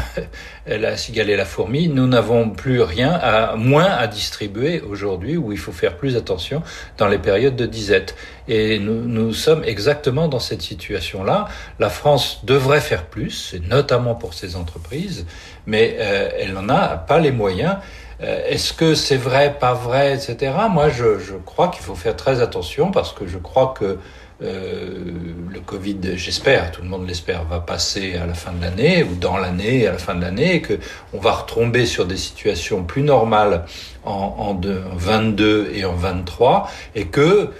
la 0.67 0.97
cigale 0.97 1.31
et 1.31 1.37
la 1.37 1.45
fourmi, 1.45 1.87
nous 1.87 2.09
n'avons 2.09 2.51
plus 2.51 2.83
rien, 2.83 3.13
à, 3.13 3.55
moins 3.55 3.85
à 3.85 4.09
distribuer 4.09 4.81
aujourd'hui, 4.81 5.37
où 5.37 5.53
il 5.53 5.59
faut 5.59 5.71
faire 5.71 5.97
plus 5.97 6.17
attention 6.17 6.65
dans 6.99 7.07
les 7.07 7.19
périodes 7.19 7.55
de 7.55 7.67
disette. 7.67 8.17
Et 8.49 8.81
nous, 8.81 9.33
sommes 9.33 9.63
exactement 9.63 10.27
dans 10.27 10.41
cette 10.41 10.63
situation-là. 10.63 11.47
La 11.79 11.91
France 11.91 12.45
devrait 12.45 12.81
faire 12.81 13.05
plus, 13.05 13.55
notamment 13.69 14.17
pour 14.17 14.35
ses 14.35 14.57
entreprises, 14.57 15.27
mais 15.65 15.97
euh, 16.01 16.31
elle 16.41 16.53
n'en 16.53 16.69
a 16.69 16.97
pas 16.97 17.21
les 17.21 17.31
moyens. 17.31 17.77
Euh, 18.23 18.45
est-ce 18.47 18.73
que 18.73 18.95
c'est 18.95 19.17
vrai, 19.17 19.57
pas 19.59 19.75
vrai, 19.75 20.15
etc. 20.15 20.53
Moi, 20.71 20.89
je, 20.89 21.35
crois 21.45 21.69
qu'il 21.69 21.83
faut 21.83 21.95
faire 21.95 22.17
très 22.17 22.41
attention 22.41 22.91
parce 22.91 23.13
que 23.13 23.27
je 23.27 23.39
crois 23.39 23.75
que 23.79 23.85
euh, 23.85 23.97
le 24.43 25.61
Covid, 25.65 25.99
j'espère, 26.17 26.73
tout 26.73 26.83
le 26.83 26.89
monde 26.89 27.07
l'espère, 27.07 27.45
va 27.45 27.61
passer 27.61 28.17
à 28.17 28.27
la 28.27 28.35
fin 28.35 28.53
de 28.53 28.61
l'année 28.61 29.05
ou 29.05 29.15
dans 29.15 29.37
l'année, 29.37 29.87
à 29.87 29.93
la 29.93 29.99
fin 29.99 30.15
de 30.15 30.21
l'année, 30.21 30.57
et 30.57 30.63
que 30.63 30.79
on 31.13 31.19
va 31.19 31.33
retomber 31.33 31.87
sur 31.87 32.07
des 32.07 32.17
situations 32.17 32.83
plus 32.85 33.03
normales 33.03 33.65
en, 34.05 34.13
en, 34.13 34.61
22 34.97 35.71
et 35.75 35.85
en 35.85 35.95
23, 35.95 36.69
et 36.95 37.07
que 37.07 37.51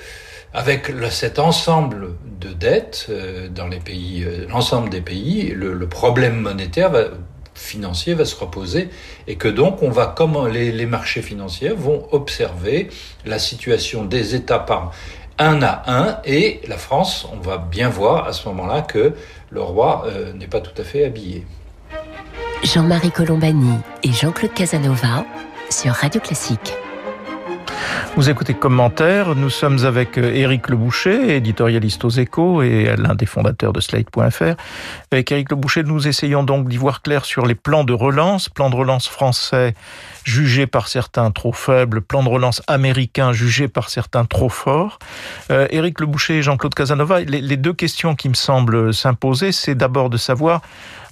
avec 0.55 0.93
cet 1.11 1.39
ensemble 1.39 2.09
de 2.41 2.49
dettes 2.49 3.07
euh, 3.09 3.49
dans 3.49 3.69
les 3.69 3.79
pays, 3.79 4.25
euh, 4.25 4.47
l'ensemble 4.49 4.91
des 4.91 5.01
pays, 5.01 5.53
le, 5.57 5.87
problème 5.89 6.41
monétaire 6.41 6.93
financier 7.55 8.15
va 8.15 8.25
se 8.25 8.35
reposer 8.37 8.89
et 9.27 9.37
que 9.37 9.49
donc 9.49 9.83
on 9.83 9.91
va, 9.91 10.15
les 10.51 10.87
marchés 10.87 11.23
financiers, 11.23 11.71
vont 11.71 12.07
observer 12.13 12.89
la 13.25 13.39
situation 13.39 14.05
des 14.05 14.35
États 14.35 14.59
par 14.59 14.93
un 15.39 15.63
à 15.63 15.83
un 15.87 16.19
et 16.25 16.61
la 16.69 16.77
France, 16.77 17.27
on 17.33 17.39
va 17.39 17.59
bien 17.59 17.89
voir 17.89 18.27
à 18.27 18.33
ce 18.33 18.47
moment-là 18.49 18.83
que 18.83 19.15
le 19.51 19.63
roi 19.63 20.05
euh, 20.07 20.33
n'est 20.33 20.47
pas 20.47 20.61
tout 20.61 20.81
à 20.81 20.85
fait 20.85 21.05
habillé. 21.05 21.47
Jean-Marie 22.63 23.11
Colombani 23.11 23.79
et 24.03 24.13
Jean-Claude 24.13 24.55
Casanova 24.55 25.25
sur 25.69 25.93
Radio 25.93 26.21
Classique. 26.21 26.75
Vous 28.15 28.29
écoutez 28.29 28.53
Commentaire, 28.53 29.35
nous 29.35 29.49
sommes 29.49 29.87
avec 29.87 30.19
euh, 30.19 30.35
Éric 30.35 30.69
Leboucher, 30.69 31.35
éditorialiste 31.35 32.05
aux 32.05 32.11
échos 32.11 32.61
et 32.61 32.95
l'un 32.99 33.15
des 33.15 33.25
fondateurs 33.25 33.73
de 33.73 33.81
Slate.fr. 33.81 34.55
Avec 35.11 35.33
Éric 35.33 35.51
Leboucher, 35.51 35.83
nous 35.83 36.07
essayons 36.07 36.43
donc 36.43 36.69
d'y 36.69 36.77
voir 36.77 37.01
clair 37.01 37.25
sur 37.25 37.47
les 37.47 37.55
plans 37.55 37.85
de 37.85 37.95
relance, 37.95 38.51
plans 38.51 38.69
de 38.69 38.77
relance 38.77 39.09
français 39.09 39.75
jugés 40.25 40.67
par 40.67 40.89
certains 40.89 41.31
trop 41.31 41.55
faibles, 41.55 42.03
plans 42.03 42.23
de 42.23 42.29
relance 42.29 42.61
américains 42.67 43.33
jugés 43.33 43.69
par 43.69 43.89
certains 43.89 44.27
trop 44.27 44.51
forts. 44.51 44.99
Euh, 45.51 45.67
Éric 45.71 45.99
Leboucher 45.99 46.37
et 46.39 46.43
Jean-Claude 46.43 46.75
Casanova, 46.75 47.21
les 47.21 47.57
deux 47.57 47.73
questions 47.73 48.15
qui 48.15 48.29
me 48.29 48.35
semblent 48.35 48.93
s'imposer, 48.93 49.53
c'est 49.53 49.75
d'abord 49.75 50.11
de 50.11 50.19
savoir 50.19 50.61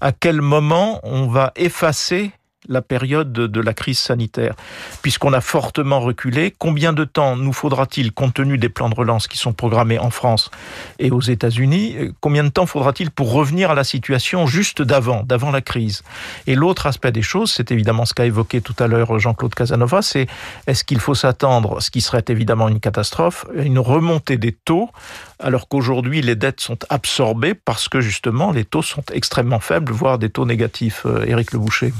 à 0.02 0.12
quel 0.12 0.42
moment 0.42 1.00
on 1.02 1.28
va 1.28 1.52
effacer 1.57 2.33
la 2.69 2.83
période 2.83 3.33
de, 3.33 3.61
la 3.61 3.75
crise 3.75 3.99
sanitaire, 3.99 4.55
puisqu'on 5.02 5.33
a 5.33 5.40
fortement 5.40 6.00
reculé. 6.00 6.55
Combien 6.59 6.93
de 6.93 7.05
temps 7.05 7.37
nous 7.37 7.52
faudra-t-il, 7.52 8.12
compte 8.12 8.35
tenu 8.35 8.59
des 8.59 8.69
plans 8.69 8.88
de 8.88 8.95
relance 8.95 9.29
qui 9.29 9.38
sont 9.38 9.52
programmés 9.52 9.99
en 9.99 10.11
France 10.11 10.50
et 10.99 11.11
aux 11.11 11.21
États-Unis, 11.21 11.97
euh, 11.99 12.12
combien 12.21 12.45
de 12.45 12.49
temps 12.49 12.67
faudra-t-il 12.67 13.11
pour 13.11 13.33
revenir 13.33 13.71
à 13.71 13.75
la 13.75 13.85
situation 13.85 14.47
juste 14.47 14.83
d'avant, 14.83 15.23
d'avant 15.23 15.50
la 15.50 15.62
crise? 15.62 16.02
Et 16.47 16.55
l'autre 16.55 16.87
aspect 16.87 17.12
des 17.12 17.23
choses, 17.23 17.50
c'est 17.50 17.71
évidemment 17.71 18.05
ce 18.05 18.14
qu'a 18.14 18.26
évoqué 18.26 18.61
tout 18.61 18.76
à 18.79 18.87
l'heure 18.87 19.19
Jean-Claude 19.19 19.55
Casanova, 19.55 20.02
c'est 20.02 20.26
est-ce 20.67 20.85
qu'il 20.85 21.00
faut 21.00 21.14
s'attendre, 21.14 21.81
ce 21.81 21.90
qui 21.90 22.00
serait 22.00 22.25
évidemment 22.29 22.69
une 22.69 22.81
catastrophe, 22.81 23.47
une 23.55 23.79
remontée 23.79 24.37
des 24.37 24.52
taux, 24.52 24.90
alors 25.38 25.69
qu'aujourd'hui 25.69 26.21
les 26.21 26.37
dettes 26.37 26.61
sont 26.61 26.79
absorbées 26.88 27.55
parce 27.55 27.88
que 27.88 28.00
justement 28.00 28.52
les 28.52 28.64
taux 28.64 28.83
sont 28.83 29.05
extrêmement 29.12 29.61
faibles, 29.61 29.93
voire 29.93 30.19
des 30.19 30.31
taux 30.31 30.47
négatifs. 30.47 31.02
Euh, 31.07 31.25
Éric 31.26 31.52
Le 31.52 31.59
Boucher? 31.59 31.93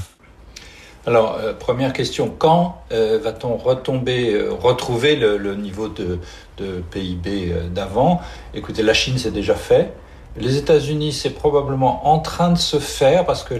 Alors, 1.07 1.39
euh, 1.41 1.53
première 1.53 1.93
question, 1.93 2.31
quand 2.37 2.83
euh, 2.91 3.19
va-t-on 3.21 3.57
retomber, 3.57 4.33
euh, 4.33 4.51
retrouver 4.53 5.15
le, 5.15 5.55
niveau 5.55 5.87
de, 5.87 6.19
PIB 6.91 7.55
d'avant? 7.73 8.21
Écoutez, 8.53 8.83
la 8.83 8.93
Chine, 8.93 9.17
c'est 9.17 9.31
déjà 9.31 9.55
fait. 9.55 9.93
Les 10.37 10.57
États-Unis, 10.57 11.11
c'est 11.11 11.31
probablement 11.31 12.07
en 12.07 12.19
train 12.19 12.51
de 12.51 12.57
se 12.57 12.77
faire 12.77 13.25
parce 13.25 13.43
que 13.43 13.55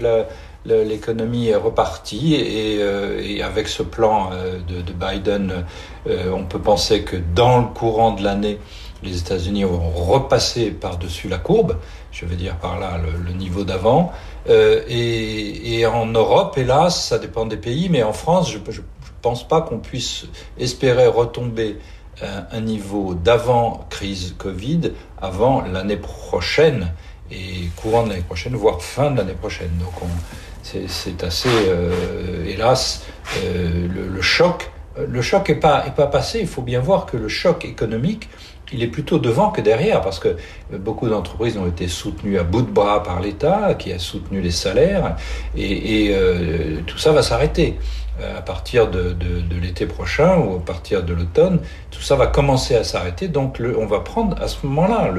l'économie 0.64 1.48
est 1.48 1.56
repartie 1.56 2.34
et, 2.36 3.42
avec 3.42 3.66
ce 3.66 3.82
plan 3.82 4.30
de, 4.68 4.80
de 4.80 4.92
Biden, 4.92 5.64
on 6.06 6.44
peut 6.44 6.60
penser 6.60 7.02
que 7.02 7.16
dans 7.34 7.58
le 7.58 7.66
courant 7.66 8.12
de 8.12 8.22
l'année, 8.22 8.58
les 9.02 9.18
États-Unis 9.18 9.64
vont 9.64 9.90
repasser 9.90 10.70
par-dessus 10.70 11.28
la 11.28 11.38
courbe, 11.38 11.76
je 12.12 12.26
veux 12.26 12.36
dire 12.36 12.56
par 12.56 12.78
là 12.78 12.98
le, 12.98 13.32
niveau 13.32 13.64
d'avant. 13.64 14.12
Euh, 14.48 14.82
et, 14.88 15.78
et, 15.78 15.86
en 15.86 16.06
Europe, 16.06 16.56
hélas, 16.56 17.08
ça 17.08 17.18
dépend 17.18 17.46
des 17.46 17.56
pays, 17.56 17.88
mais 17.88 18.02
en 18.02 18.12
France, 18.12 18.50
je 18.50 18.58
ne 18.58 18.84
pense 19.22 19.46
pas 19.46 19.62
qu'on 19.62 19.78
puisse 19.78 20.26
espérer 20.58 21.06
retomber 21.06 21.78
à 22.20 22.54
un 22.56 22.60
niveau 22.60 23.14
d'avant 23.14 23.86
crise 23.90 24.34
Covid 24.38 24.92
avant 25.20 25.62
l'année 25.62 25.96
prochaine. 25.96 26.92
et 27.30 27.70
courant 27.76 28.02
de 28.04 28.10
l'année 28.10 28.22
prochaine, 28.22 28.54
voire 28.54 28.82
fin 28.82 29.10
de 29.10 29.16
l'année 29.16 29.32
prochaine. 29.32 29.70
Donc 29.80 30.08
c'est 30.62 31.24
assez, 31.24 31.48
euh, 31.48 32.44
hélas, 32.46 33.04
euh, 33.44 33.88
le, 33.88 34.22
choc. 34.22 34.70
Le 34.96 35.22
choc 35.22 35.48
n'est 35.48 35.54
pas, 35.56 35.86
est 35.86 35.94
pas 35.94 36.06
passé. 36.06 36.40
Il 36.40 36.46
faut 36.46 36.62
bien 36.62 36.80
voir 36.80 37.06
que 37.06 37.16
le 37.16 37.28
choc 37.28 37.64
économique, 37.64 38.28
il 38.72 38.82
est 38.82 38.88
plutôt 38.88 39.18
devant 39.18 39.50
que 39.50 39.60
derrière, 39.60 40.00
parce 40.00 40.18
que 40.18 40.36
beaucoup 40.78 41.08
d'entreprises 41.08 41.56
ont 41.56 41.66
été 41.66 41.88
soutenues 41.88 42.38
à 42.38 42.42
bout 42.42 42.62
de 42.62 42.70
bras 42.70 43.02
par 43.02 43.20
l'État, 43.20 43.74
qui 43.74 43.92
a 43.92 43.98
soutenu 43.98 44.40
les 44.40 44.50
salaires, 44.50 45.16
et, 45.56 46.10
euh, 46.12 46.80
tout 46.86 46.98
ça 46.98 47.12
va 47.12 47.22
s'arrêter. 47.22 47.78
Euh, 48.20 48.38
à 48.38 48.42
partir 48.42 48.90
de, 48.90 49.16
l'été 49.58 49.86
prochain 49.86 50.36
ou 50.36 50.56
à 50.56 50.60
partir 50.60 51.02
de 51.02 51.14
l'automne, 51.14 51.60
tout 51.90 52.02
ça 52.02 52.14
va 52.14 52.26
commencer 52.26 52.74
à 52.74 52.84
s'arrêter. 52.84 53.26
Donc 53.28 53.58
on 53.60 53.86
va 53.86 54.00
prendre 54.00 54.40
à 54.42 54.48
ce 54.48 54.66
moment-là 54.66 55.10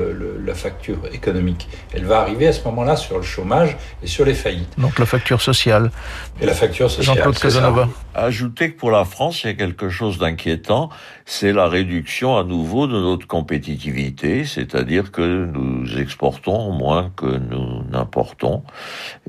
la 0.45 0.53
facture 0.53 1.00
économique. 1.12 1.67
Elle 1.93 2.05
va 2.05 2.19
arriver 2.19 2.47
à 2.47 2.53
ce 2.53 2.63
moment-là 2.65 2.95
sur 2.95 3.17
le 3.17 3.23
chômage 3.23 3.77
et 4.03 4.07
sur 4.07 4.25
les 4.25 4.35
faillites. 4.35 4.77
Donc 4.77 5.00
la 5.00 5.07
facture 5.07 5.41
sociale. 5.41 5.89
Et 6.39 6.45
la 6.45 6.53
facture 6.53 6.91
sociale. 6.91 7.17
Jean-Claude 7.17 7.39
Casanova. 7.39 7.89
Ajouter 8.13 8.73
que 8.73 8.77
pour 8.77 8.91
la 8.91 9.05
France, 9.05 9.43
il 9.43 9.47
y 9.47 9.50
a 9.50 9.53
quelque 9.55 9.89
chose 9.89 10.19
d'inquiétant, 10.19 10.89
c'est 11.25 11.51
la 11.51 11.67
réduction 11.67 12.38
à 12.38 12.43
nouveau 12.43 12.85
de 12.85 13.00
notre 13.00 13.25
compétitivité, 13.25 14.45
c'est-à-dire 14.45 15.12
que 15.12 15.45
nous 15.45 15.97
exportons 15.97 16.71
moins 16.71 17.12
que 17.15 17.25
nous 17.25 17.83
n'importons. 17.89 18.63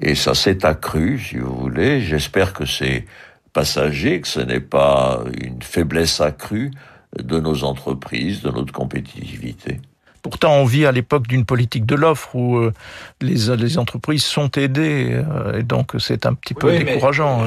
Et 0.02 0.14
ça 0.14 0.34
s'est 0.34 0.66
accru, 0.66 1.18
si 1.18 1.38
vous 1.38 1.54
voulez. 1.54 2.02
J'espère 2.02 2.52
que 2.52 2.66
c'est 2.66 3.06
passager, 3.54 4.20
que 4.20 4.28
ce 4.28 4.40
n'est 4.40 4.60
pas 4.60 5.20
une 5.40 5.62
faiblesse 5.62 6.20
accrue 6.20 6.70
de 7.16 7.40
nos 7.40 7.64
entreprises, 7.64 8.42
de 8.42 8.50
notre 8.50 8.72
compétitivité. 8.72 9.80
Pourtant, 10.24 10.54
on 10.54 10.64
vit 10.64 10.86
à 10.86 10.92
l'époque 10.92 11.26
d'une 11.26 11.44
politique 11.44 11.84
de 11.84 11.94
l'offre 11.94 12.34
où 12.34 12.56
euh, 12.56 12.72
les, 13.20 13.54
les, 13.56 13.78
entreprises 13.78 14.24
sont 14.24 14.50
aidées, 14.56 15.10
euh, 15.12 15.58
et 15.58 15.62
donc 15.62 15.92
c'est 15.98 16.24
un 16.24 16.32
petit 16.32 16.54
peu 16.54 16.76
décourageant. 16.78 17.44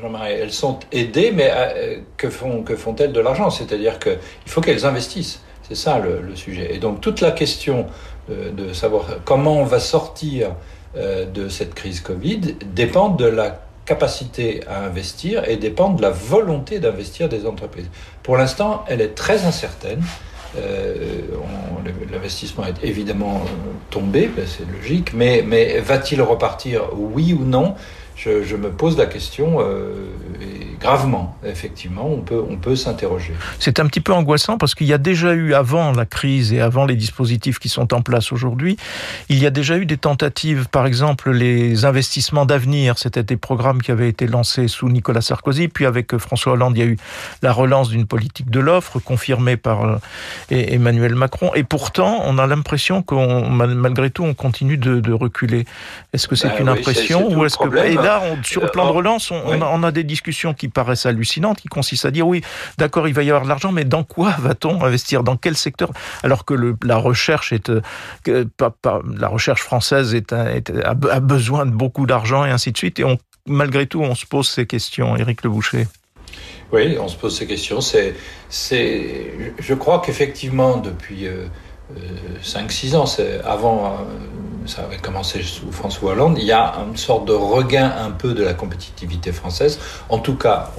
Jean-Marie, 0.00 0.32
elles 0.32 0.52
sont 0.52 0.78
aidées, 0.92 1.30
mais 1.30 1.50
euh, 1.52 1.98
que 2.16 2.30
font 2.30 2.62
que 2.62 2.74
font-elles 2.74 3.12
de 3.12 3.20
l'argent? 3.20 3.50
C'est-à-dire 3.50 3.98
qu'il 3.98 4.16
faut 4.46 4.62
qu'elles 4.62 4.86
investissent. 4.86 5.42
C'est 5.68 5.74
ça 5.74 5.98
le, 5.98 6.22
le, 6.22 6.34
sujet. 6.34 6.74
Et 6.74 6.78
donc 6.78 7.02
toute 7.02 7.20
la 7.20 7.32
question 7.32 7.86
de, 8.30 8.50
de 8.50 8.72
savoir 8.72 9.04
comment 9.24 9.58
on 9.60 9.64
va 9.64 9.78
sortir 9.78 10.54
de 10.96 11.48
cette 11.48 11.74
crise 11.74 12.00
Covid 12.00 12.56
dépend 12.72 13.08
de 13.08 13.24
la 13.24 13.63
capacité 13.84 14.62
à 14.66 14.84
investir 14.84 15.48
et 15.48 15.56
dépend 15.56 15.90
de 15.90 16.02
la 16.02 16.10
volonté 16.10 16.78
d'investir 16.78 17.28
des 17.28 17.46
entreprises. 17.46 17.88
Pour 18.22 18.36
l'instant, 18.36 18.84
elle 18.88 19.00
est 19.00 19.14
très 19.14 19.44
incertaine. 19.44 20.02
Euh, 20.56 21.18
L'investissement 22.10 22.64
est 22.64 22.84
évidemment 22.84 23.42
euh, 23.44 23.48
tombé, 23.90 24.30
ben, 24.34 24.44
c'est 24.46 24.70
logique, 24.70 25.12
mais, 25.12 25.42
va-t-il 25.80 26.22
repartir? 26.22 26.82
Oui 26.96 27.36
ou 27.38 27.44
non? 27.44 27.74
Je, 28.16 28.56
me 28.56 28.70
pose 28.70 28.96
la 28.96 29.06
question 29.06 29.56
euh, 29.60 30.06
gravement, 30.84 31.34
effectivement, 31.42 32.06
on 32.06 32.20
peut, 32.20 32.44
on 32.46 32.56
peut 32.56 32.76
s'interroger. 32.76 33.32
C'est 33.58 33.80
un 33.80 33.86
petit 33.86 34.00
peu 34.00 34.12
angoissant 34.12 34.58
parce 34.58 34.74
qu'il 34.74 34.86
y 34.86 34.92
a 34.92 34.98
déjà 34.98 35.32
eu, 35.32 35.54
avant 35.54 35.92
la 35.92 36.04
crise 36.04 36.52
et 36.52 36.60
avant 36.60 36.84
les 36.84 36.94
dispositifs 36.94 37.58
qui 37.58 37.70
sont 37.70 37.94
en 37.94 38.02
place 38.02 38.32
aujourd'hui, 38.32 38.76
il 39.30 39.38
y 39.38 39.46
a 39.46 39.50
déjà 39.50 39.78
eu 39.78 39.86
des 39.86 39.96
tentatives, 39.96 40.68
par 40.70 40.84
exemple 40.84 41.30
les 41.30 41.86
investissements 41.86 42.44
d'avenir, 42.44 42.98
c'était 42.98 43.22
des 43.22 43.38
programmes 43.38 43.80
qui 43.80 43.92
avaient 43.92 44.10
été 44.10 44.26
lancés 44.26 44.68
sous 44.68 44.90
Nicolas 44.90 45.22
Sarkozy, 45.22 45.68
puis 45.68 45.86
avec 45.86 46.18
François 46.18 46.52
Hollande, 46.52 46.76
il 46.76 46.80
y 46.80 46.86
a 46.86 46.90
eu 46.90 46.98
la 47.40 47.52
relance 47.52 47.88
d'une 47.88 48.06
politique 48.06 48.50
de 48.50 48.60
l'offre 48.60 48.98
confirmée 48.98 49.56
par 49.56 49.84
euh, 49.84 49.96
Emmanuel 50.50 51.14
Macron, 51.14 51.50
et 51.54 51.64
pourtant 51.64 52.20
on 52.26 52.36
a 52.36 52.46
l'impression 52.46 53.02
qu'on, 53.02 53.48
malgré 53.48 54.10
tout, 54.10 54.24
on 54.24 54.34
continue 54.34 54.76
de, 54.76 55.14
reculer. 55.14 55.64
Est-ce 56.12 56.26
que 56.26 56.34
c'est 56.34 56.48
ben 56.48 56.62
une 56.62 56.68
impression 56.68 57.30
ou 57.30 57.44
est-ce 57.44 57.56
que 57.56 57.68
là, 57.68 58.20
sur 58.42 58.62
le 58.62 58.68
plan 58.68 58.86
de 58.86 58.90
relance, 58.90 59.30
on, 59.30 59.82
a, 59.82 59.92
des 59.92 60.02
discussions 60.02 60.52
qui 60.52 60.68
paraissent 60.74 61.06
hallucinantes, 61.06 61.60
qui 61.60 61.68
consistent 61.68 62.04
à 62.04 62.10
dire 62.10 62.26
oui, 62.26 62.42
d'accord, 62.76 63.08
il 63.08 63.14
va 63.14 63.22
y 63.22 63.30
avoir 63.30 63.44
de 63.44 63.48
l'argent, 63.48 63.72
mais 63.72 63.84
dans 63.84 64.04
quoi 64.04 64.34
va-t-on 64.38 64.84
investir? 64.84 65.22
Dans 65.22 65.36
quel 65.36 65.56
secteur? 65.56 65.90
Alors 66.22 66.44
que 66.44 66.74
la 66.82 66.96
recherche 66.96 67.52
est, 67.52 67.70
euh, 67.70 67.80
la 68.26 69.28
recherche 69.28 69.62
française 69.62 70.14
a, 70.32 71.20
besoin 71.20 71.64
de 71.64 71.70
beaucoup 71.70 72.06
d'argent 72.06 72.44
et 72.44 72.50
ainsi 72.50 72.72
de 72.72 72.76
suite. 72.76 73.00
Et 73.00 73.04
malgré 73.46 73.86
tout, 73.86 74.02
on 74.02 74.14
se 74.14 74.26
pose 74.26 74.48
ces 74.48 74.66
questions. 74.66 75.16
Éric 75.16 75.42
Le 75.44 75.50
Boucher. 75.50 75.86
Oui, 76.72 76.96
on 76.98 77.08
se 77.08 77.16
pose 77.16 77.36
ces 77.36 77.46
questions. 77.46 77.80
C'est, 77.80 78.14
c'est, 78.48 79.54
je 79.58 79.74
crois 79.74 80.00
qu'effectivement, 80.00 80.76
depuis 80.78 81.26
euh, 81.26 81.46
5-6 82.42 82.96
ans, 82.96 83.06
c'est 83.06 83.40
avant, 83.44 83.86
euh, 83.86 83.88
ça 84.66 84.82
avait 84.84 84.96
commencé 84.96 85.42
sous 85.42 85.70
François 85.70 86.12
Hollande, 86.12 86.38
il 86.38 86.46
y 86.46 86.52
a 86.52 86.74
une 86.88 86.96
sorte 86.96 87.26
de 87.26 87.32
regain 87.32 87.92
un 87.98 88.10
peu 88.10 88.32
de 88.32 88.42
la 88.42 88.54
compétitivité 88.54 89.32
française. 89.32 89.78
En 90.08 90.18
tout 90.18 90.36
cas, 90.36 90.70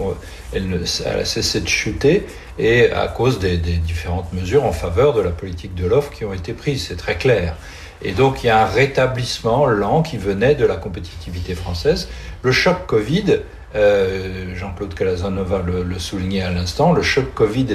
elle, 0.53 0.81
a 1.05 1.25
cessé 1.25 1.61
de 1.61 1.67
chuter 1.67 2.25
et 2.57 2.91
à 2.91 3.07
cause 3.07 3.39
des, 3.39 3.57
différentes 3.57 4.33
mesures 4.33 4.63
en 4.63 4.71
faveur 4.71 5.13
de 5.13 5.21
la 5.21 5.31
politique 5.31 5.75
de 5.75 5.85
l'offre 5.85 6.11
qui 6.11 6.25
ont 6.25 6.33
été 6.33 6.53
prises, 6.53 6.87
c'est 6.87 6.97
très 6.97 7.17
clair. 7.17 7.55
Et 8.01 8.11
donc 8.11 8.43
il 8.43 8.47
y 8.47 8.49
a 8.49 8.63
un 8.63 8.65
rétablissement 8.65 9.65
lent 9.65 10.01
qui 10.01 10.17
venait 10.17 10.55
de 10.55 10.65
la 10.65 10.75
compétitivité 10.75 11.55
française. 11.55 12.09
Le 12.41 12.51
choc 12.51 12.85
Covid 12.87 13.39
euh, 13.75 14.55
Jean-Claude 14.55 14.93
Calazanova 14.93 15.61
le, 15.65 15.83
le, 15.83 15.99
soulignait 15.99 16.41
à 16.41 16.51
l'instant, 16.51 16.93
le 16.93 17.01
choc 17.01 17.33
Covid 17.33 17.67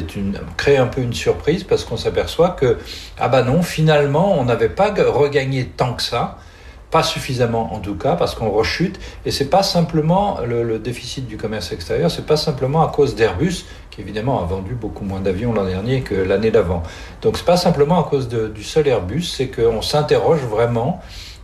crée 0.56 0.76
un 0.76 0.86
peu 0.86 1.02
une 1.02 1.12
surprise 1.12 1.64
parce 1.64 1.84
qu'on 1.84 1.96
s'aperçoit 1.96 2.50
que, 2.50 2.78
ah 3.18 3.28
bah 3.28 3.42
non, 3.42 3.62
finalement, 3.62 4.38
on 4.38 4.44
n'avait 4.44 4.70
pas 4.70 4.94
regagné 4.94 5.66
tant 5.66 5.94
que 5.94 6.02
ça, 6.02 6.38
pas 6.90 7.02
suffisamment 7.02 7.72
en 7.74 7.78
tout 7.78 7.94
cas, 7.94 8.16
parce 8.16 8.34
qu'on 8.34 8.50
rechute, 8.50 8.98
et 9.24 9.30
c'est 9.30 9.48
pas 9.48 9.62
simplement 9.62 10.38
le, 10.44 10.78
déficit 10.78 11.26
du 11.26 11.36
commerce 11.36 11.72
extérieur, 11.72 12.10
c'est 12.10 12.26
pas 12.26 12.36
simplement 12.36 12.82
à 12.82 12.90
cause 12.90 13.14
d'Airbus, 13.14 13.64
qui 13.90 14.00
évidemment 14.00 14.42
a 14.42 14.46
vendu 14.46 14.74
beaucoup 14.74 15.04
moins 15.04 15.20
d'avions 15.20 15.52
l'an 15.52 15.64
dernier 15.64 16.00
que 16.00 16.14
l'année 16.14 16.50
d'avant. 16.50 16.82
Donc 17.22 17.36
c'est 17.36 17.44
pas 17.44 17.56
simplement 17.56 18.00
à 18.00 18.08
cause 18.08 18.28
du 18.28 18.64
seul 18.64 18.88
Airbus, 18.88 19.22
c'est 19.22 19.48
qu'on 19.48 19.82
s'interroge 19.82 20.40
vraiment 20.40 21.00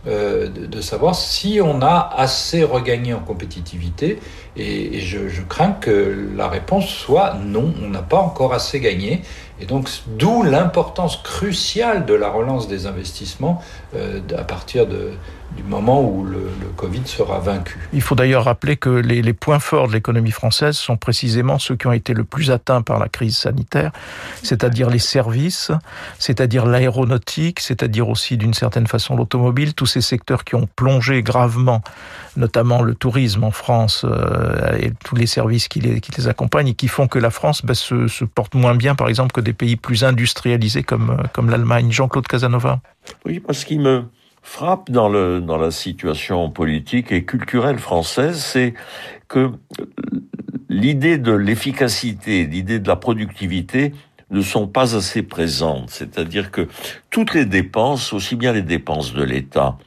euh, 0.07 0.47
de, 0.47 0.79
savoir 0.79 1.15
si 1.15 1.59
on 1.61 1.81
a 1.81 2.09
assez 2.15 2.63
regagné 2.63 3.13
en 3.13 3.19
compétitivité. 3.19 4.19
Et, 4.55 5.01
je, 5.01 5.19
crains 5.41 5.73
que 5.73 6.29
la 6.35 6.47
réponse 6.47 6.87
soit 6.87 7.33
non, 7.43 7.73
on 7.83 7.89
n'a 7.89 8.01
pas 8.01 8.19
encore 8.19 8.53
assez 8.53 8.79
gagné. 8.79 9.21
Et 9.59 9.65
donc, 9.65 9.89
d'où 10.07 10.43
l'importance 10.43 11.17
cruciale 11.17 12.05
de 12.05 12.13
la 12.13 12.29
relance 12.29 12.69
des 12.69 12.85
investissements 12.85 13.61
euh, 13.95 14.21
à 14.37 14.43
partir 14.43 14.87
de, 14.87 15.11
du 15.57 15.63
moment 15.63 16.07
où 16.07 16.23
le, 16.23 16.37
le, 16.37 16.67
Covid 16.77 17.01
sera 17.05 17.39
vaincu. 17.39 17.79
Il 17.91 18.01
faut 18.01 18.13
d'ailleurs 18.13 18.43
rappeler 18.43 18.77
que 18.77 18.89
les, 18.89 19.23
les 19.23 19.33
points 19.33 19.57
forts 19.57 19.87
de 19.87 19.93
l'économie 19.93 20.31
française 20.31 20.77
sont 20.77 20.95
précisément 20.95 21.57
ceux 21.57 21.75
qui 21.75 21.87
ont 21.87 21.91
été 21.91 22.13
le 22.13 22.23
plus 22.23 22.51
atteints 22.51 22.83
par 22.83 22.99
la 22.99 23.09
crise 23.09 23.35
sanitaire, 23.35 23.91
c'est-à-dire 24.43 24.91
les 24.91 24.99
services, 24.99 25.71
c'est-à-dire 26.19 26.67
l'aéronautique, 26.67 27.59
c'est-à-dire 27.59 28.07
aussi 28.09 28.37
d'une 28.37 28.53
certaine 28.53 28.85
façon 28.85 29.15
l'automobile, 29.15 29.73
tous 29.73 29.87
ces 29.87 30.01
secteurs 30.01 30.43
qui 30.43 30.53
ont 30.53 30.69
plongé 30.75 31.23
gravement, 31.23 31.81
notamment 32.35 32.83
le 32.83 32.93
tourisme 32.93 33.43
en 33.43 33.51
France 33.51 34.05
euh, 34.05 34.77
et 34.77 34.91
tous 35.03 35.15
les 35.15 35.25
services 35.25 35.67
qui 35.67 35.79
les, 35.79 35.99
qui 35.99 36.11
les 36.15 36.27
accompagnent 36.27 36.69
et 36.69 36.75
qui 36.75 36.87
font 36.87 37.07
que 37.07 37.17
la 37.17 37.31
France 37.31 37.65
ben, 37.65 37.73
se, 37.73 38.07
se 38.07 38.23
porte 38.23 38.53
moins 38.53 38.75
bien, 38.75 38.93
par 38.93 39.09
exemple, 39.09 39.31
que 39.31 39.41
des 39.41 39.53
pays 39.53 39.75
plus 39.75 40.03
industrialisés 40.03 40.83
comme, 40.83 41.09
euh, 41.09 41.23
comme 41.33 41.49
l'Allemagne. 41.49 41.91
Jean-Claude 41.91 42.27
Casanova. 42.27 42.79
Oui, 43.25 43.39
parce 43.39 43.65
qu'il 43.65 43.81
me 43.81 44.03
frappe 44.47 44.89
dans, 44.89 45.09
le, 45.09 45.41
dans 45.41 45.57
la 45.57 45.71
situation 45.71 46.49
politique 46.49 47.11
et 47.11 47.25
culturelle 47.25 47.79
française, 47.79 48.41
c'est 48.41 48.73
que 49.27 49.51
l'idée 50.69 51.17
de 51.17 51.33
l'efficacité, 51.33 52.47
l'idée 52.47 52.79
de 52.79 52.87
la 52.87 52.95
productivité 52.95 53.93
ne 54.31 54.41
sont 54.41 54.65
pas 54.65 54.95
assez 54.95 55.21
présentes. 55.21 55.89
C'est-à-dire 55.89 56.49
que 56.49 56.69
toutes 57.09 57.33
les 57.33 57.43
dépenses, 57.45 58.13
aussi 58.13 58.37
bien 58.37 58.53
les 58.53 58.61
dépenses 58.61 59.13
de 59.13 59.21
l'État 59.21 59.77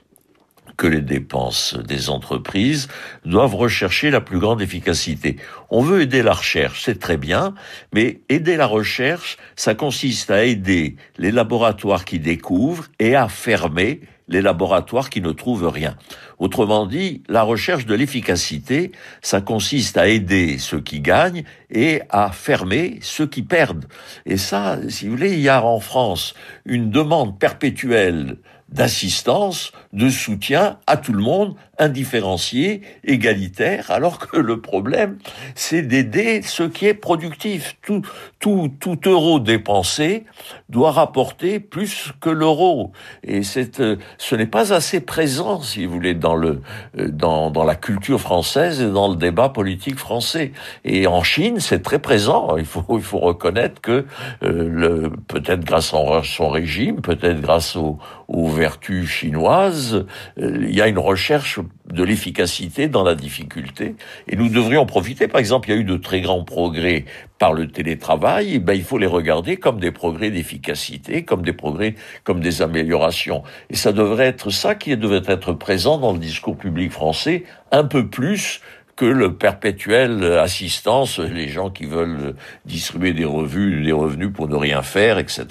que 0.80 0.86
les 0.86 1.02
dépenses 1.02 1.76
des 1.86 2.08
entreprises 2.08 2.88
doivent 3.26 3.54
rechercher 3.54 4.10
la 4.10 4.22
plus 4.22 4.38
grande 4.38 4.62
efficacité. 4.62 5.36
On 5.68 5.82
veut 5.82 6.00
aider 6.00 6.22
la 6.22 6.32
recherche, 6.32 6.80
c'est 6.82 6.98
très 6.98 7.18
bien, 7.18 7.54
mais 7.92 8.22
aider 8.30 8.56
la 8.56 8.64
recherche, 8.64 9.36
ça 9.56 9.74
consiste 9.74 10.30
à 10.30 10.42
aider 10.42 10.96
les 11.18 11.32
laboratoires 11.32 12.06
qui 12.06 12.18
découvrent 12.18 12.86
et 12.98 13.14
à 13.14 13.28
fermer 13.28 14.00
les 14.26 14.40
laboratoires 14.40 15.10
qui 15.10 15.20
ne 15.20 15.32
trouvent 15.32 15.68
rien. 15.68 15.96
Autrement 16.38 16.86
dit, 16.86 17.22
la 17.28 17.42
recherche 17.42 17.84
de 17.84 17.94
l'efficacité, 17.94 18.92
ça 19.20 19.42
consiste 19.42 19.98
à 19.98 20.08
aider 20.08 20.56
ceux 20.56 20.80
qui 20.80 21.00
gagnent 21.00 21.44
et 21.70 22.00
à 22.08 22.30
fermer 22.32 23.00
ceux 23.02 23.26
qui 23.26 23.42
perdent. 23.42 23.84
Et 24.24 24.38
ça, 24.38 24.78
si 24.88 25.04
vous 25.04 25.16
voulez, 25.16 25.34
il 25.34 25.40
y 25.40 25.50
a 25.50 25.62
en 25.62 25.80
France 25.80 26.32
une 26.64 26.90
demande 26.90 27.38
perpétuelle 27.38 28.38
d'assistance, 28.70 29.72
de 29.92 30.08
soutien 30.08 30.78
à 30.86 30.96
tout 30.96 31.12
le 31.12 31.22
monde, 31.22 31.54
indifférencié, 31.80 32.82
égalitaire, 33.04 33.90
alors 33.90 34.18
que 34.18 34.36
le 34.36 34.60
problème, 34.60 35.18
c'est 35.54 35.82
d'aider 35.82 36.42
ce 36.42 36.62
qui 36.62 36.86
est 36.86 36.94
productif. 36.94 37.76
Tout, 37.82 38.02
tout, 38.38 38.70
tout 38.78 38.98
euro 39.06 39.40
dépensé 39.40 40.24
doit 40.68 40.92
rapporter 40.92 41.58
plus 41.58 42.12
que 42.20 42.30
l'euro. 42.30 42.92
Et 43.24 43.42
c'est, 43.42 43.80
euh, 43.80 43.96
ce 44.18 44.34
n'est 44.34 44.46
pas 44.46 44.72
assez 44.72 45.00
présent, 45.00 45.62
si 45.62 45.86
vous 45.86 45.94
voulez, 45.94 46.14
dans 46.14 46.36
le, 46.36 46.60
euh, 46.98 47.08
dans, 47.08 47.50
dans 47.50 47.64
la 47.64 47.74
culture 47.74 48.20
française 48.20 48.80
et 48.80 48.90
dans 48.90 49.08
le 49.08 49.16
débat 49.16 49.48
politique 49.48 49.98
français. 49.98 50.52
Et 50.84 51.06
en 51.06 51.22
Chine, 51.22 51.58
c'est 51.60 51.82
très 51.82 51.98
présent. 51.98 52.56
Il 52.56 52.66
faut, 52.66 52.84
il 52.96 53.02
faut 53.02 53.18
reconnaître 53.18 53.80
que, 53.80 54.04
euh, 54.42 54.68
le, 54.68 55.10
peut-être 55.28 55.64
grâce 55.64 55.94
à 55.94 56.22
son 56.24 56.48
régime, 56.50 57.00
peut-être 57.00 57.40
grâce 57.40 57.74
aux, 57.76 57.98
aux 58.28 58.48
vertus 58.48 59.08
chinoises, 59.08 60.04
il 60.36 60.74
y 60.74 60.80
a 60.80 60.88
une 60.88 60.98
recherche 60.98 61.58
de 61.92 62.04
l'efficacité 62.04 62.88
dans 62.88 63.02
la 63.02 63.14
difficulté. 63.14 63.96
Et 64.28 64.36
nous 64.36 64.48
devrions 64.48 64.86
profiter. 64.86 65.28
Par 65.28 65.40
exemple, 65.40 65.68
il 65.68 65.74
y 65.74 65.78
a 65.78 65.80
eu 65.80 65.84
de 65.84 65.96
très 65.96 66.20
grands 66.20 66.44
progrès 66.44 67.04
par 67.38 67.52
le 67.52 67.68
télétravail. 67.68 68.54
Et 68.54 68.58
ben, 68.58 68.74
il 68.74 68.84
faut 68.84 68.98
les 68.98 69.06
regarder 69.06 69.56
comme 69.56 69.80
des 69.80 69.90
progrès 69.90 70.30
d'efficacité, 70.30 71.24
comme 71.24 71.42
des 71.42 71.52
progrès, 71.52 71.94
comme 72.24 72.40
des 72.40 72.62
améliorations. 72.62 73.42
Et 73.70 73.76
ça 73.76 73.92
devrait 73.92 74.26
être 74.26 74.50
ça 74.50 74.74
qui 74.74 74.96
devrait 74.96 75.22
être 75.26 75.52
présent 75.52 75.98
dans 75.98 76.12
le 76.12 76.18
discours 76.18 76.56
public 76.56 76.92
français 76.92 77.44
un 77.72 77.84
peu 77.84 78.08
plus 78.08 78.60
que 78.96 79.06
le 79.06 79.34
perpétuel 79.34 80.22
assistance, 80.24 81.18
les 81.18 81.48
gens 81.48 81.70
qui 81.70 81.86
veulent 81.86 82.34
distribuer 82.66 83.14
des 83.14 83.24
revues, 83.24 83.82
des 83.82 83.92
revenus 83.92 84.30
pour 84.32 84.46
ne 84.46 84.56
rien 84.56 84.82
faire, 84.82 85.18
etc. 85.18 85.46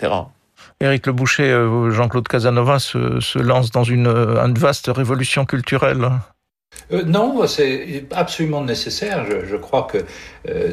Éric 0.81 1.07
Le 1.07 1.13
Boucher, 1.13 1.51
euh, 1.51 1.91
Jean-Claude 1.91 2.27
Casanova 2.27 2.79
se, 2.79 3.19
se, 3.19 3.37
lance 3.37 3.69
dans 3.69 3.83
une, 3.83 4.07
euh, 4.07 4.47
vaste 4.55 4.87
révolution 4.87 5.43
culturelle. 5.43 6.09
Euh, 6.93 7.03
non, 7.03 7.45
c'est 7.47 8.05
absolument 8.11 8.63
nécessaire. 8.63 9.25
Je, 9.45 9.55
crois 9.57 9.87
que 9.91 10.05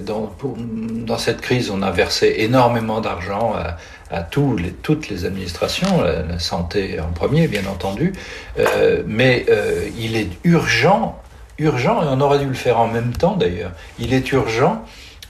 dans, 0.00 1.18
cette 1.18 1.40
crise, 1.40 1.70
on 1.70 1.82
a 1.82 1.90
versé 1.90 2.36
énormément 2.38 3.00
d'argent 3.00 3.54
à, 4.10 4.22
toutes 4.22 5.08
les 5.08 5.24
administrations, 5.24 6.02
la, 6.02 6.38
santé 6.38 7.00
en 7.00 7.12
premier, 7.12 7.48
bien 7.48 7.66
entendu. 7.66 8.12
Mais 9.06 9.46
il 9.98 10.16
est 10.16 10.28
urgent, 10.44 11.20
urgent, 11.58 12.02
et 12.02 12.06
on 12.08 12.20
aurait 12.20 12.38
dû 12.38 12.46
le 12.46 12.54
faire 12.54 12.78
en 12.78 12.88
même 12.88 13.12
temps 13.12 13.34
d'ailleurs, 13.34 13.72
il 13.98 14.14
est 14.14 14.30
urgent 14.32 14.84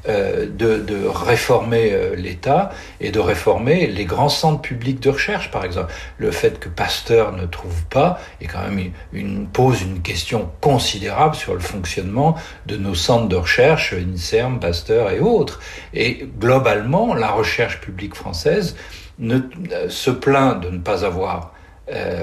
euh, 0.09 0.47
de, 0.47 1.07
réformer 1.07 1.93
euh, 1.93 2.15
l'État 2.15 2.71
et 3.01 3.11
de 3.11 3.19
réformer 3.19 3.89
les 3.89 4.05
grands 4.05 4.29
centres 4.29 4.61
publics 4.63 5.01
de 5.01 5.11
recherche, 5.11 5.51
par 5.51 5.65
exemple. 5.65 5.93
Le 6.19 6.31
fait 6.31 6.61
que 6.61 6.69
Pasteur 6.69 7.33
ne 7.33 7.45
trouve 7.47 7.85
pas 7.87 8.21
est 8.41 8.47
quand 8.47 8.63
même 8.63 8.93
une, 9.13 9.49
pose 9.49 9.83
une 9.83 10.03
question 10.03 10.51
considérable 10.61 11.35
sur 11.35 11.55
le 11.55 11.61
fonctionnement 11.61 12.37
de 12.67 12.77
nos 12.77 12.95
centres 12.95 13.29
de 13.29 13.37
recherche, 13.37 13.95
INSERM, 13.95 14.61
Pasteur 14.61 15.11
et 15.11 15.19
autres. 15.19 15.61
Et 15.93 16.29
globalement, 16.39 17.15
la 17.15 17.31
recherche 17.31 17.81
publique 17.81 18.15
française 18.15 18.77
ne, 19.19 19.41
euh, 19.73 19.89
se 19.89 20.11
plaint 20.11 20.61
de 20.61 20.71
ne 20.71 20.79
pas 20.79 21.05
avoir 21.05 21.53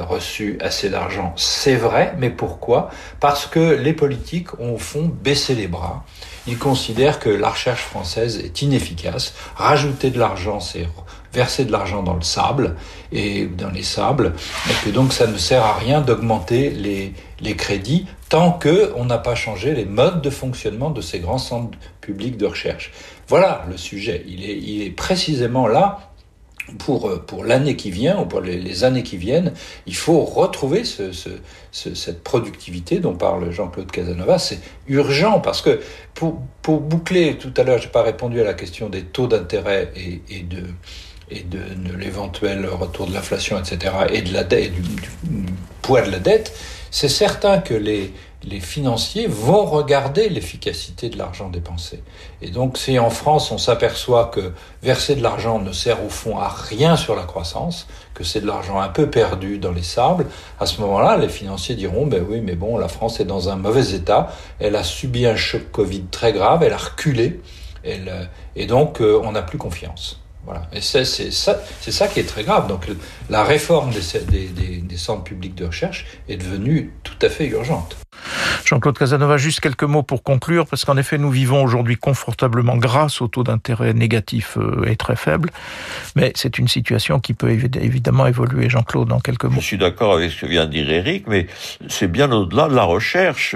reçu 0.01 0.57
assez 0.59 0.89
d'argent, 0.89 1.33
c'est 1.37 1.77
vrai, 1.77 2.13
mais 2.19 2.29
pourquoi? 2.29 2.89
Parce 3.21 3.47
que 3.47 3.73
les 3.75 3.93
politiques 3.93 4.59
ont 4.59 4.73
au 4.73 4.77
fond 4.77 5.09
baissé 5.23 5.55
les 5.55 5.67
bras 5.67 6.03
ils 6.47 6.57
considèrent 6.57 7.19
que 7.19 7.29
la 7.29 7.49
recherche 7.49 7.83
française 7.83 8.41
est 8.43 8.61
inefficace. 8.61 9.33
Rajouter 9.55 10.09
de 10.09 10.19
l'argent, 10.19 10.59
c'est 10.59 10.87
verser 11.33 11.65
de 11.65 11.71
l'argent 11.71 12.03
dans 12.03 12.13
le 12.13 12.21
sable 12.21 12.75
et 13.11 13.45
dans 13.45 13.69
les 13.69 13.83
sables, 13.83 14.33
et 14.69 14.85
que 14.85 14.89
donc 14.93 15.13
ça 15.13 15.25
ne 15.27 15.37
sert 15.37 15.63
à 15.63 15.73
rien 15.73 16.01
d'augmenter 16.01 16.69
les, 16.69 17.13
crédits 17.55 18.05
tant 18.29 18.51
que 18.51 18.93
on 18.95 19.05
n'a 19.05 19.17
pas 19.17 19.35
changé 19.35 19.73
les 19.73 19.85
modes 19.85 20.21
de 20.21 20.29
fonctionnement 20.29 20.89
de 20.89 21.01
ces 21.01 21.19
grands 21.19 21.37
centres 21.37 21.77
publics 22.01 22.37
de 22.37 22.45
recherche. 22.45 22.91
Voilà 23.27 23.65
le 23.69 23.77
sujet. 23.77 24.23
Il 24.27 24.43
il 24.43 24.81
est 24.81 24.91
précisément 24.91 25.67
là 25.67 26.12
pour, 26.79 27.09
euh, 27.09 27.17
pour 27.17 27.43
l'année 27.43 27.75
qui 27.75 27.91
vient 27.91 28.19
ou 28.19 28.25
pour 28.25 28.41
les, 28.41 28.83
années 28.83 29.03
qui 29.03 29.17
viennent, 29.17 29.53
il 29.85 29.95
faut 29.95 30.23
retrouver 30.23 30.83
ce, 30.83 31.11
ce, 31.11 31.29
ce, 31.71 31.93
cette 31.93 32.23
productivité 32.23 32.99
dont 32.99 33.15
parle 33.15 33.51
Jean-Claude 33.51 33.91
Casanova. 33.91 34.39
C'est 34.39 34.59
urgent 34.87 35.39
parce 35.39 35.61
que 35.61 35.81
pour, 36.13 36.41
pour 36.61 36.79
boucler, 36.79 37.37
tout 37.37 37.53
à 37.57 37.63
l'heure, 37.63 37.79
j'ai 37.79 37.89
pas 37.89 38.03
répondu 38.03 38.39
à 38.41 38.43
la 38.43 38.53
question 38.53 38.89
des 38.89 39.03
taux 39.03 39.27
d'intérêt 39.27 39.91
et, 39.95 40.21
et 40.29 40.43
de 40.43 40.63
et 41.31 41.39
de, 41.39 41.57
de 41.57 41.97
l'éventuel 41.97 42.67
retour 42.67 43.07
de 43.07 43.13
l'inflation, 43.13 43.57
etc., 43.57 43.93
et 44.11 44.21
de 44.21 44.33
la 44.33 44.43
dette, 44.43 44.73
du, 44.73 44.81
du 44.81 45.53
poids 45.81 46.01
de 46.01 46.11
la 46.11 46.19
dette, 46.19 46.53
c'est 46.91 47.09
certain 47.09 47.59
que 47.59 47.73
les, 47.73 48.13
les 48.45 48.59
financiers 48.59 49.27
vont 49.27 49.65
regarder 49.65 50.29
l'efficacité 50.29 51.09
de 51.09 51.17
l'argent 51.17 51.49
dépensé. 51.49 52.03
Et 52.41 52.49
donc, 52.49 52.77
si 52.77 52.99
en 52.99 53.09
France, 53.09 53.51
on 53.51 53.57
s'aperçoit 53.57 54.25
que 54.25 54.51
verser 54.81 55.15
de 55.15 55.23
l'argent 55.23 55.59
ne 55.59 55.71
sert 55.71 56.03
au 56.03 56.09
fond 56.09 56.37
à 56.37 56.49
rien 56.49 56.97
sur 56.97 57.15
la 57.15 57.23
croissance, 57.23 57.87
que 58.13 58.23
c'est 58.23 58.41
de 58.41 58.47
l'argent 58.47 58.79
un 58.79 58.89
peu 58.89 59.09
perdu 59.09 59.57
dans 59.57 59.71
les 59.71 59.83
sables, 59.83 60.27
à 60.59 60.65
ce 60.65 60.81
moment-là, 60.81 61.17
les 61.17 61.29
financiers 61.29 61.75
diront, 61.75 62.05
ben 62.05 62.25
oui, 62.27 62.41
mais 62.41 62.55
bon, 62.55 62.77
la 62.77 62.87
France 62.87 63.19
est 63.19 63.25
dans 63.25 63.49
un 63.49 63.55
mauvais 63.55 63.91
état, 63.91 64.31
elle 64.59 64.75
a 64.75 64.83
subi 64.83 65.25
un 65.25 65.35
choc 65.35 65.71
Covid 65.71 66.05
très 66.11 66.33
grave, 66.33 66.63
elle 66.63 66.73
a 66.73 66.77
reculé, 66.77 67.41
elle, 67.83 68.29
et 68.55 68.65
donc, 68.65 69.01
euh, 69.01 69.19
on 69.23 69.33
n'a 69.33 69.41
plus 69.41 69.57
confiance. 69.57 70.22
Voilà. 70.45 70.67
Et 70.73 70.81
c'est 70.81 71.05
ça, 71.05 71.61
ça 71.79 72.07
qui 72.07 72.19
est 72.19 72.27
très 72.27 72.43
grave. 72.43 72.67
Donc 72.67 72.87
la 73.29 73.43
réforme 73.43 73.91
des, 73.91 74.19
des, 74.25 74.47
des, 74.47 74.77
des 74.77 74.97
centres 74.97 75.23
publics 75.23 75.55
de 75.55 75.65
recherche 75.65 76.05
est 76.27 76.37
devenue 76.37 76.93
tout 77.03 77.17
à 77.21 77.29
fait 77.29 77.47
urgente. 77.47 77.95
Jean-Claude 78.65 78.97
Casanova, 78.97 79.37
juste 79.37 79.59
quelques 79.59 79.83
mots 79.83 80.03
pour 80.03 80.23
conclure, 80.23 80.65
parce 80.67 80.85
qu'en 80.85 80.97
effet, 80.97 81.17
nous 81.17 81.29
vivons 81.29 81.63
aujourd'hui 81.63 81.97
confortablement 81.97 82.77
grâce 82.77 83.21
au 83.21 83.27
taux 83.27 83.43
d'intérêt 83.43 83.93
négatif 83.93 84.57
euh, 84.57 84.85
est 84.85 84.95
très 84.95 85.15
faible, 85.15 85.49
mais 86.15 86.31
c'est 86.35 86.57
une 86.57 86.67
situation 86.67 87.19
qui 87.19 87.33
peut 87.33 87.51
évidemment 87.51 88.27
évoluer. 88.27 88.69
Jean-Claude, 88.69 89.07
dans 89.07 89.19
quelques 89.19 89.45
mots. 89.45 89.59
Je 89.59 89.65
suis 89.65 89.77
d'accord 89.77 90.13
avec 90.13 90.31
ce 90.31 90.41
que 90.41 90.45
vient 90.45 90.65
de 90.65 90.71
dire 90.71 90.89
Eric, 90.89 91.27
mais 91.27 91.47
c'est 91.87 92.07
bien 92.07 92.31
au-delà 92.31 92.67
de 92.67 92.75
la 92.75 92.83
recherche. 92.83 93.55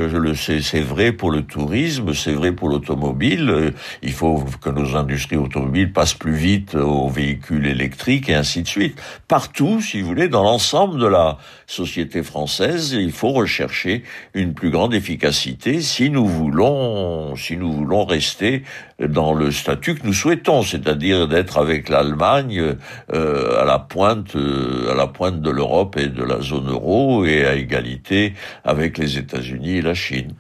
C'est 0.62 0.82
vrai 0.82 1.12
pour 1.12 1.32
le 1.32 1.44
tourisme, 1.44 2.14
c'est 2.14 2.34
vrai 2.34 2.52
pour 2.52 2.70
l'automobile. 2.70 3.74
Il 4.02 4.14
faut 4.14 4.44
que 4.62 4.70
nos 4.70 4.96
industries 4.96 5.38
automobiles 5.38 5.92
passent 5.94 6.14
plus 6.14 6.36
vite 6.36 6.76
aux 6.76 7.10
véhicules 7.10 7.66
électriques 7.66 8.30
et 8.30 8.36
ainsi 8.36 8.62
de 8.62 8.68
suite. 8.68 9.02
Partout, 9.28 9.82
si 9.82 10.02
vous 10.02 10.08
voulez, 10.08 10.28
dans 10.28 10.44
l'ensemble 10.44 11.00
de 11.00 11.08
la 11.08 11.38
société 11.66 12.24
française, 12.24 12.94
il 12.94 13.12
faut 13.12 13.32
rechercher 13.32 14.04
une 14.34 14.54
plus 14.54 14.70
grande 14.70 14.94
efficacité 14.98 15.82
si 15.82 16.10
nous 16.10 16.28
voulons, 16.28 17.36
si 17.36 17.56
nous 17.56 17.72
voulons 17.72 18.06
rester 18.06 18.64
dans 19.00 19.34
le 19.34 19.52
statut 19.52 19.96
que 19.96 20.06
nous 20.06 20.14
souhaitons, 20.14 20.64
c'est-à-dire 20.64 21.28
d'être 21.28 21.58
avec 21.58 21.88
l'Allemagne 21.88 22.76
euh, 23.14 23.62
à 23.62 23.66
la 23.66 23.80
pointe, 23.80 24.36
euh, 24.36 24.92
à 24.92 24.96
la 24.96 25.08
pointe 25.08 25.40
de 25.40 25.50
l'Europe 25.52 25.98
et 25.98 26.08
de 26.08 26.24
la 26.24 26.42
zone 26.42 26.70
euro 26.70 27.24
et 27.24 27.46
à 27.46 27.54
égalité 27.56 28.34
avec 28.64 28.98
les 28.98 29.18
États-Unis 29.18 29.78
et 29.78 29.82
la 29.82 29.94
Chine. 29.94 30.34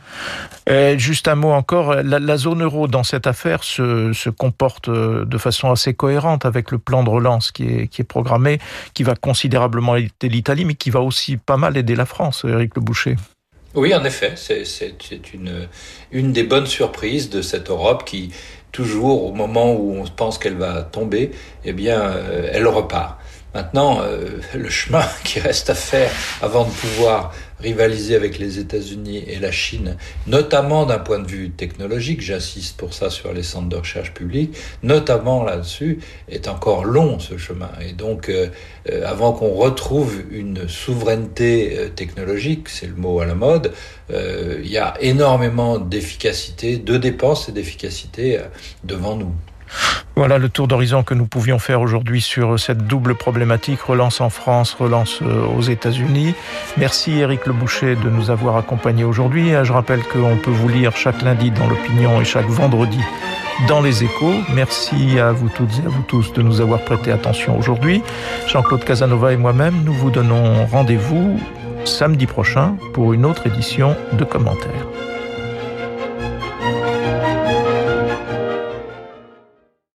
Et 0.68 0.98
juste 0.98 1.28
un 1.28 1.36
mot 1.36 1.52
encore, 1.52 1.96
la, 2.04 2.38
zone 2.38 2.64
euro 2.64 2.88
dans 2.88 3.04
cette 3.04 3.28
affaire 3.28 3.64
se, 3.64 4.12
se, 4.14 4.30
comporte 4.30 4.90
de 4.90 5.38
façon 5.38 5.72
assez 5.72 5.94
cohérente 5.94 6.46
avec 6.46 6.72
le 6.72 6.80
plan 6.80 7.04
de 7.04 7.10
relance 7.10 7.52
qui 7.52 7.64
est, 7.64 7.88
qui 7.88 8.02
est 8.02 8.06
programmé, 8.06 8.60
qui 8.94 9.04
va 9.04 9.16
considérablement 9.16 9.96
aider 9.96 10.12
l'Italie, 10.24 10.66
mais 10.66 10.76
qui 10.76 10.90
va 10.90 11.02
aussi 11.02 11.38
pas 11.38 11.58
mal 11.58 11.78
aider 11.78 11.96
la 11.96 12.06
France, 12.06 12.44
Éric 12.48 12.76
Le 12.76 12.82
Boucher. 12.82 13.16
Oui, 13.78 13.94
en 13.94 14.04
effet, 14.06 14.34
c'est 14.36 15.34
une, 15.36 15.68
une 16.12 16.34
des 16.34 16.42
bonnes 16.42 16.66
surprises 16.66 17.30
de 17.30 17.44
cette 17.44 17.70
Europe 17.70 18.06
qui, 18.06 18.32
toujours 18.72 19.26
au 19.26 19.34
moment 19.34 19.72
où 19.72 20.00
on 20.02 20.08
pense 20.08 20.40
qu'elle 20.40 20.58
va 20.58 20.82
tomber, 20.82 21.30
eh 21.64 21.74
bien, 21.74 22.02
euh, 22.02 22.50
elle 22.52 22.68
repart. 22.68 23.20
Maintenant, 23.54 24.02
euh, 24.02 24.40
le 24.56 24.70
chemin 24.70 25.06
qui 25.24 25.40
reste 25.40 25.70
à 25.70 25.76
faire 25.76 26.10
avant 26.42 26.66
de 26.66 26.72
pouvoir 26.72 27.32
rivaliser 27.60 28.16
avec 28.16 28.38
les 28.38 28.60
États-Unis 28.60 29.24
et 29.28 29.40
la 29.40 29.52
Chine, 29.52 29.98
notamment 30.28 30.86
d'un 30.86 31.00
point 31.00 31.20
de 31.20 31.28
vue 31.28 31.50
technologique, 31.50 32.22
j'insiste 32.22 32.78
pour 32.78 32.94
ça 32.94 33.10
sur 33.10 33.34
les 33.34 33.44
centres 33.44 33.70
de 33.70 33.76
recherche 33.76 34.14
publics, 34.14 34.56
notamment 34.84 35.44
là-dessus, 35.44 36.00
est 36.30 36.48
encore 36.48 36.86
long 36.86 37.20
ce 37.20 37.38
chemin. 37.38 37.72
Et 37.82 37.94
donc, 37.94 38.30
euh, 38.30 38.48
euh, 38.92 39.08
avant 39.08 39.34
qu'on 39.34 39.54
retrouve 39.54 40.22
une 40.32 40.68
souveraineté 40.68 41.78
euh, 41.78 41.90
technologique, 41.90 42.70
c'est 42.70 42.88
le 42.88 42.96
mot 42.96 43.20
à 43.20 43.26
la 43.26 43.36
mode, 43.36 43.72
il 44.10 44.72
y 44.72 44.78
a 44.78 44.94
énormément 45.02 45.80
d'efficacité, 45.80 46.78
de 46.78 46.96
dépenses 46.96 47.50
et 47.50 47.52
d'efficacité 47.52 48.40
devant 48.86 49.18
nous. 49.18 49.34
Voilà 50.16 50.40
le 50.40 50.50
tour 50.50 50.68
d'horizon 50.68 51.04
que 51.04 51.14
nous 51.14 51.28
pouvions 51.28 51.60
faire 51.60 51.82
aujourd'hui 51.82 52.22
sur 52.22 52.60
cette 52.60 52.88
double 52.88 53.16
problématique, 53.16 53.82
relance 53.82 54.20
en 54.20 54.30
France, 54.30 54.74
relance 54.74 55.20
euh, 55.22 55.46
aux 55.46 55.62
États-Unis. 55.62 56.34
Merci 56.78 57.20
Éric 57.20 57.46
Le 57.46 57.54
Boucher 57.54 57.96
de 57.96 58.10
nous 58.10 58.32
avoir 58.32 58.58
accompagnés 58.58 59.04
aujourd'hui. 59.04 59.52
Je 59.64 59.72
rappelle 59.72 60.02
qu'on 60.04 60.38
peut 60.38 60.52
vous 60.52 60.70
lire 60.70 60.96
chaque 60.98 61.22
lundi 61.22 61.52
dans 61.52 61.68
l'opinion 61.68 62.20
et 62.20 62.26
chaque 62.26 62.48
vendredi 62.48 63.00
dans 63.68 63.82
les 63.82 64.04
échos. 64.04 64.34
Merci 64.54 65.20
à 65.20 65.32
vous 65.32 65.50
toutes 65.50 65.74
et 65.84 65.86
à 65.86 65.90
vous 65.90 66.04
tous 66.04 66.34
de 66.34 66.42
nous 66.42 66.62
avoir 66.62 66.82
prêté 66.82 67.12
attention 67.12 67.58
aujourd'hui. 67.58 68.02
Jean-Claude 68.48 68.84
Casanova 68.84 69.34
et 69.34 69.38
moi-même, 69.38 69.84
nous 69.84 69.94
vous 69.94 70.12
donnons 70.12 70.66
rendez-vous 70.66 71.40
samedi 71.86 72.26
prochain 72.26 72.76
pour 72.94 73.14
une 73.14 73.26
autre 73.26 73.48
édition 73.48 73.96
de 74.14 74.24
commentaires. 74.24 74.88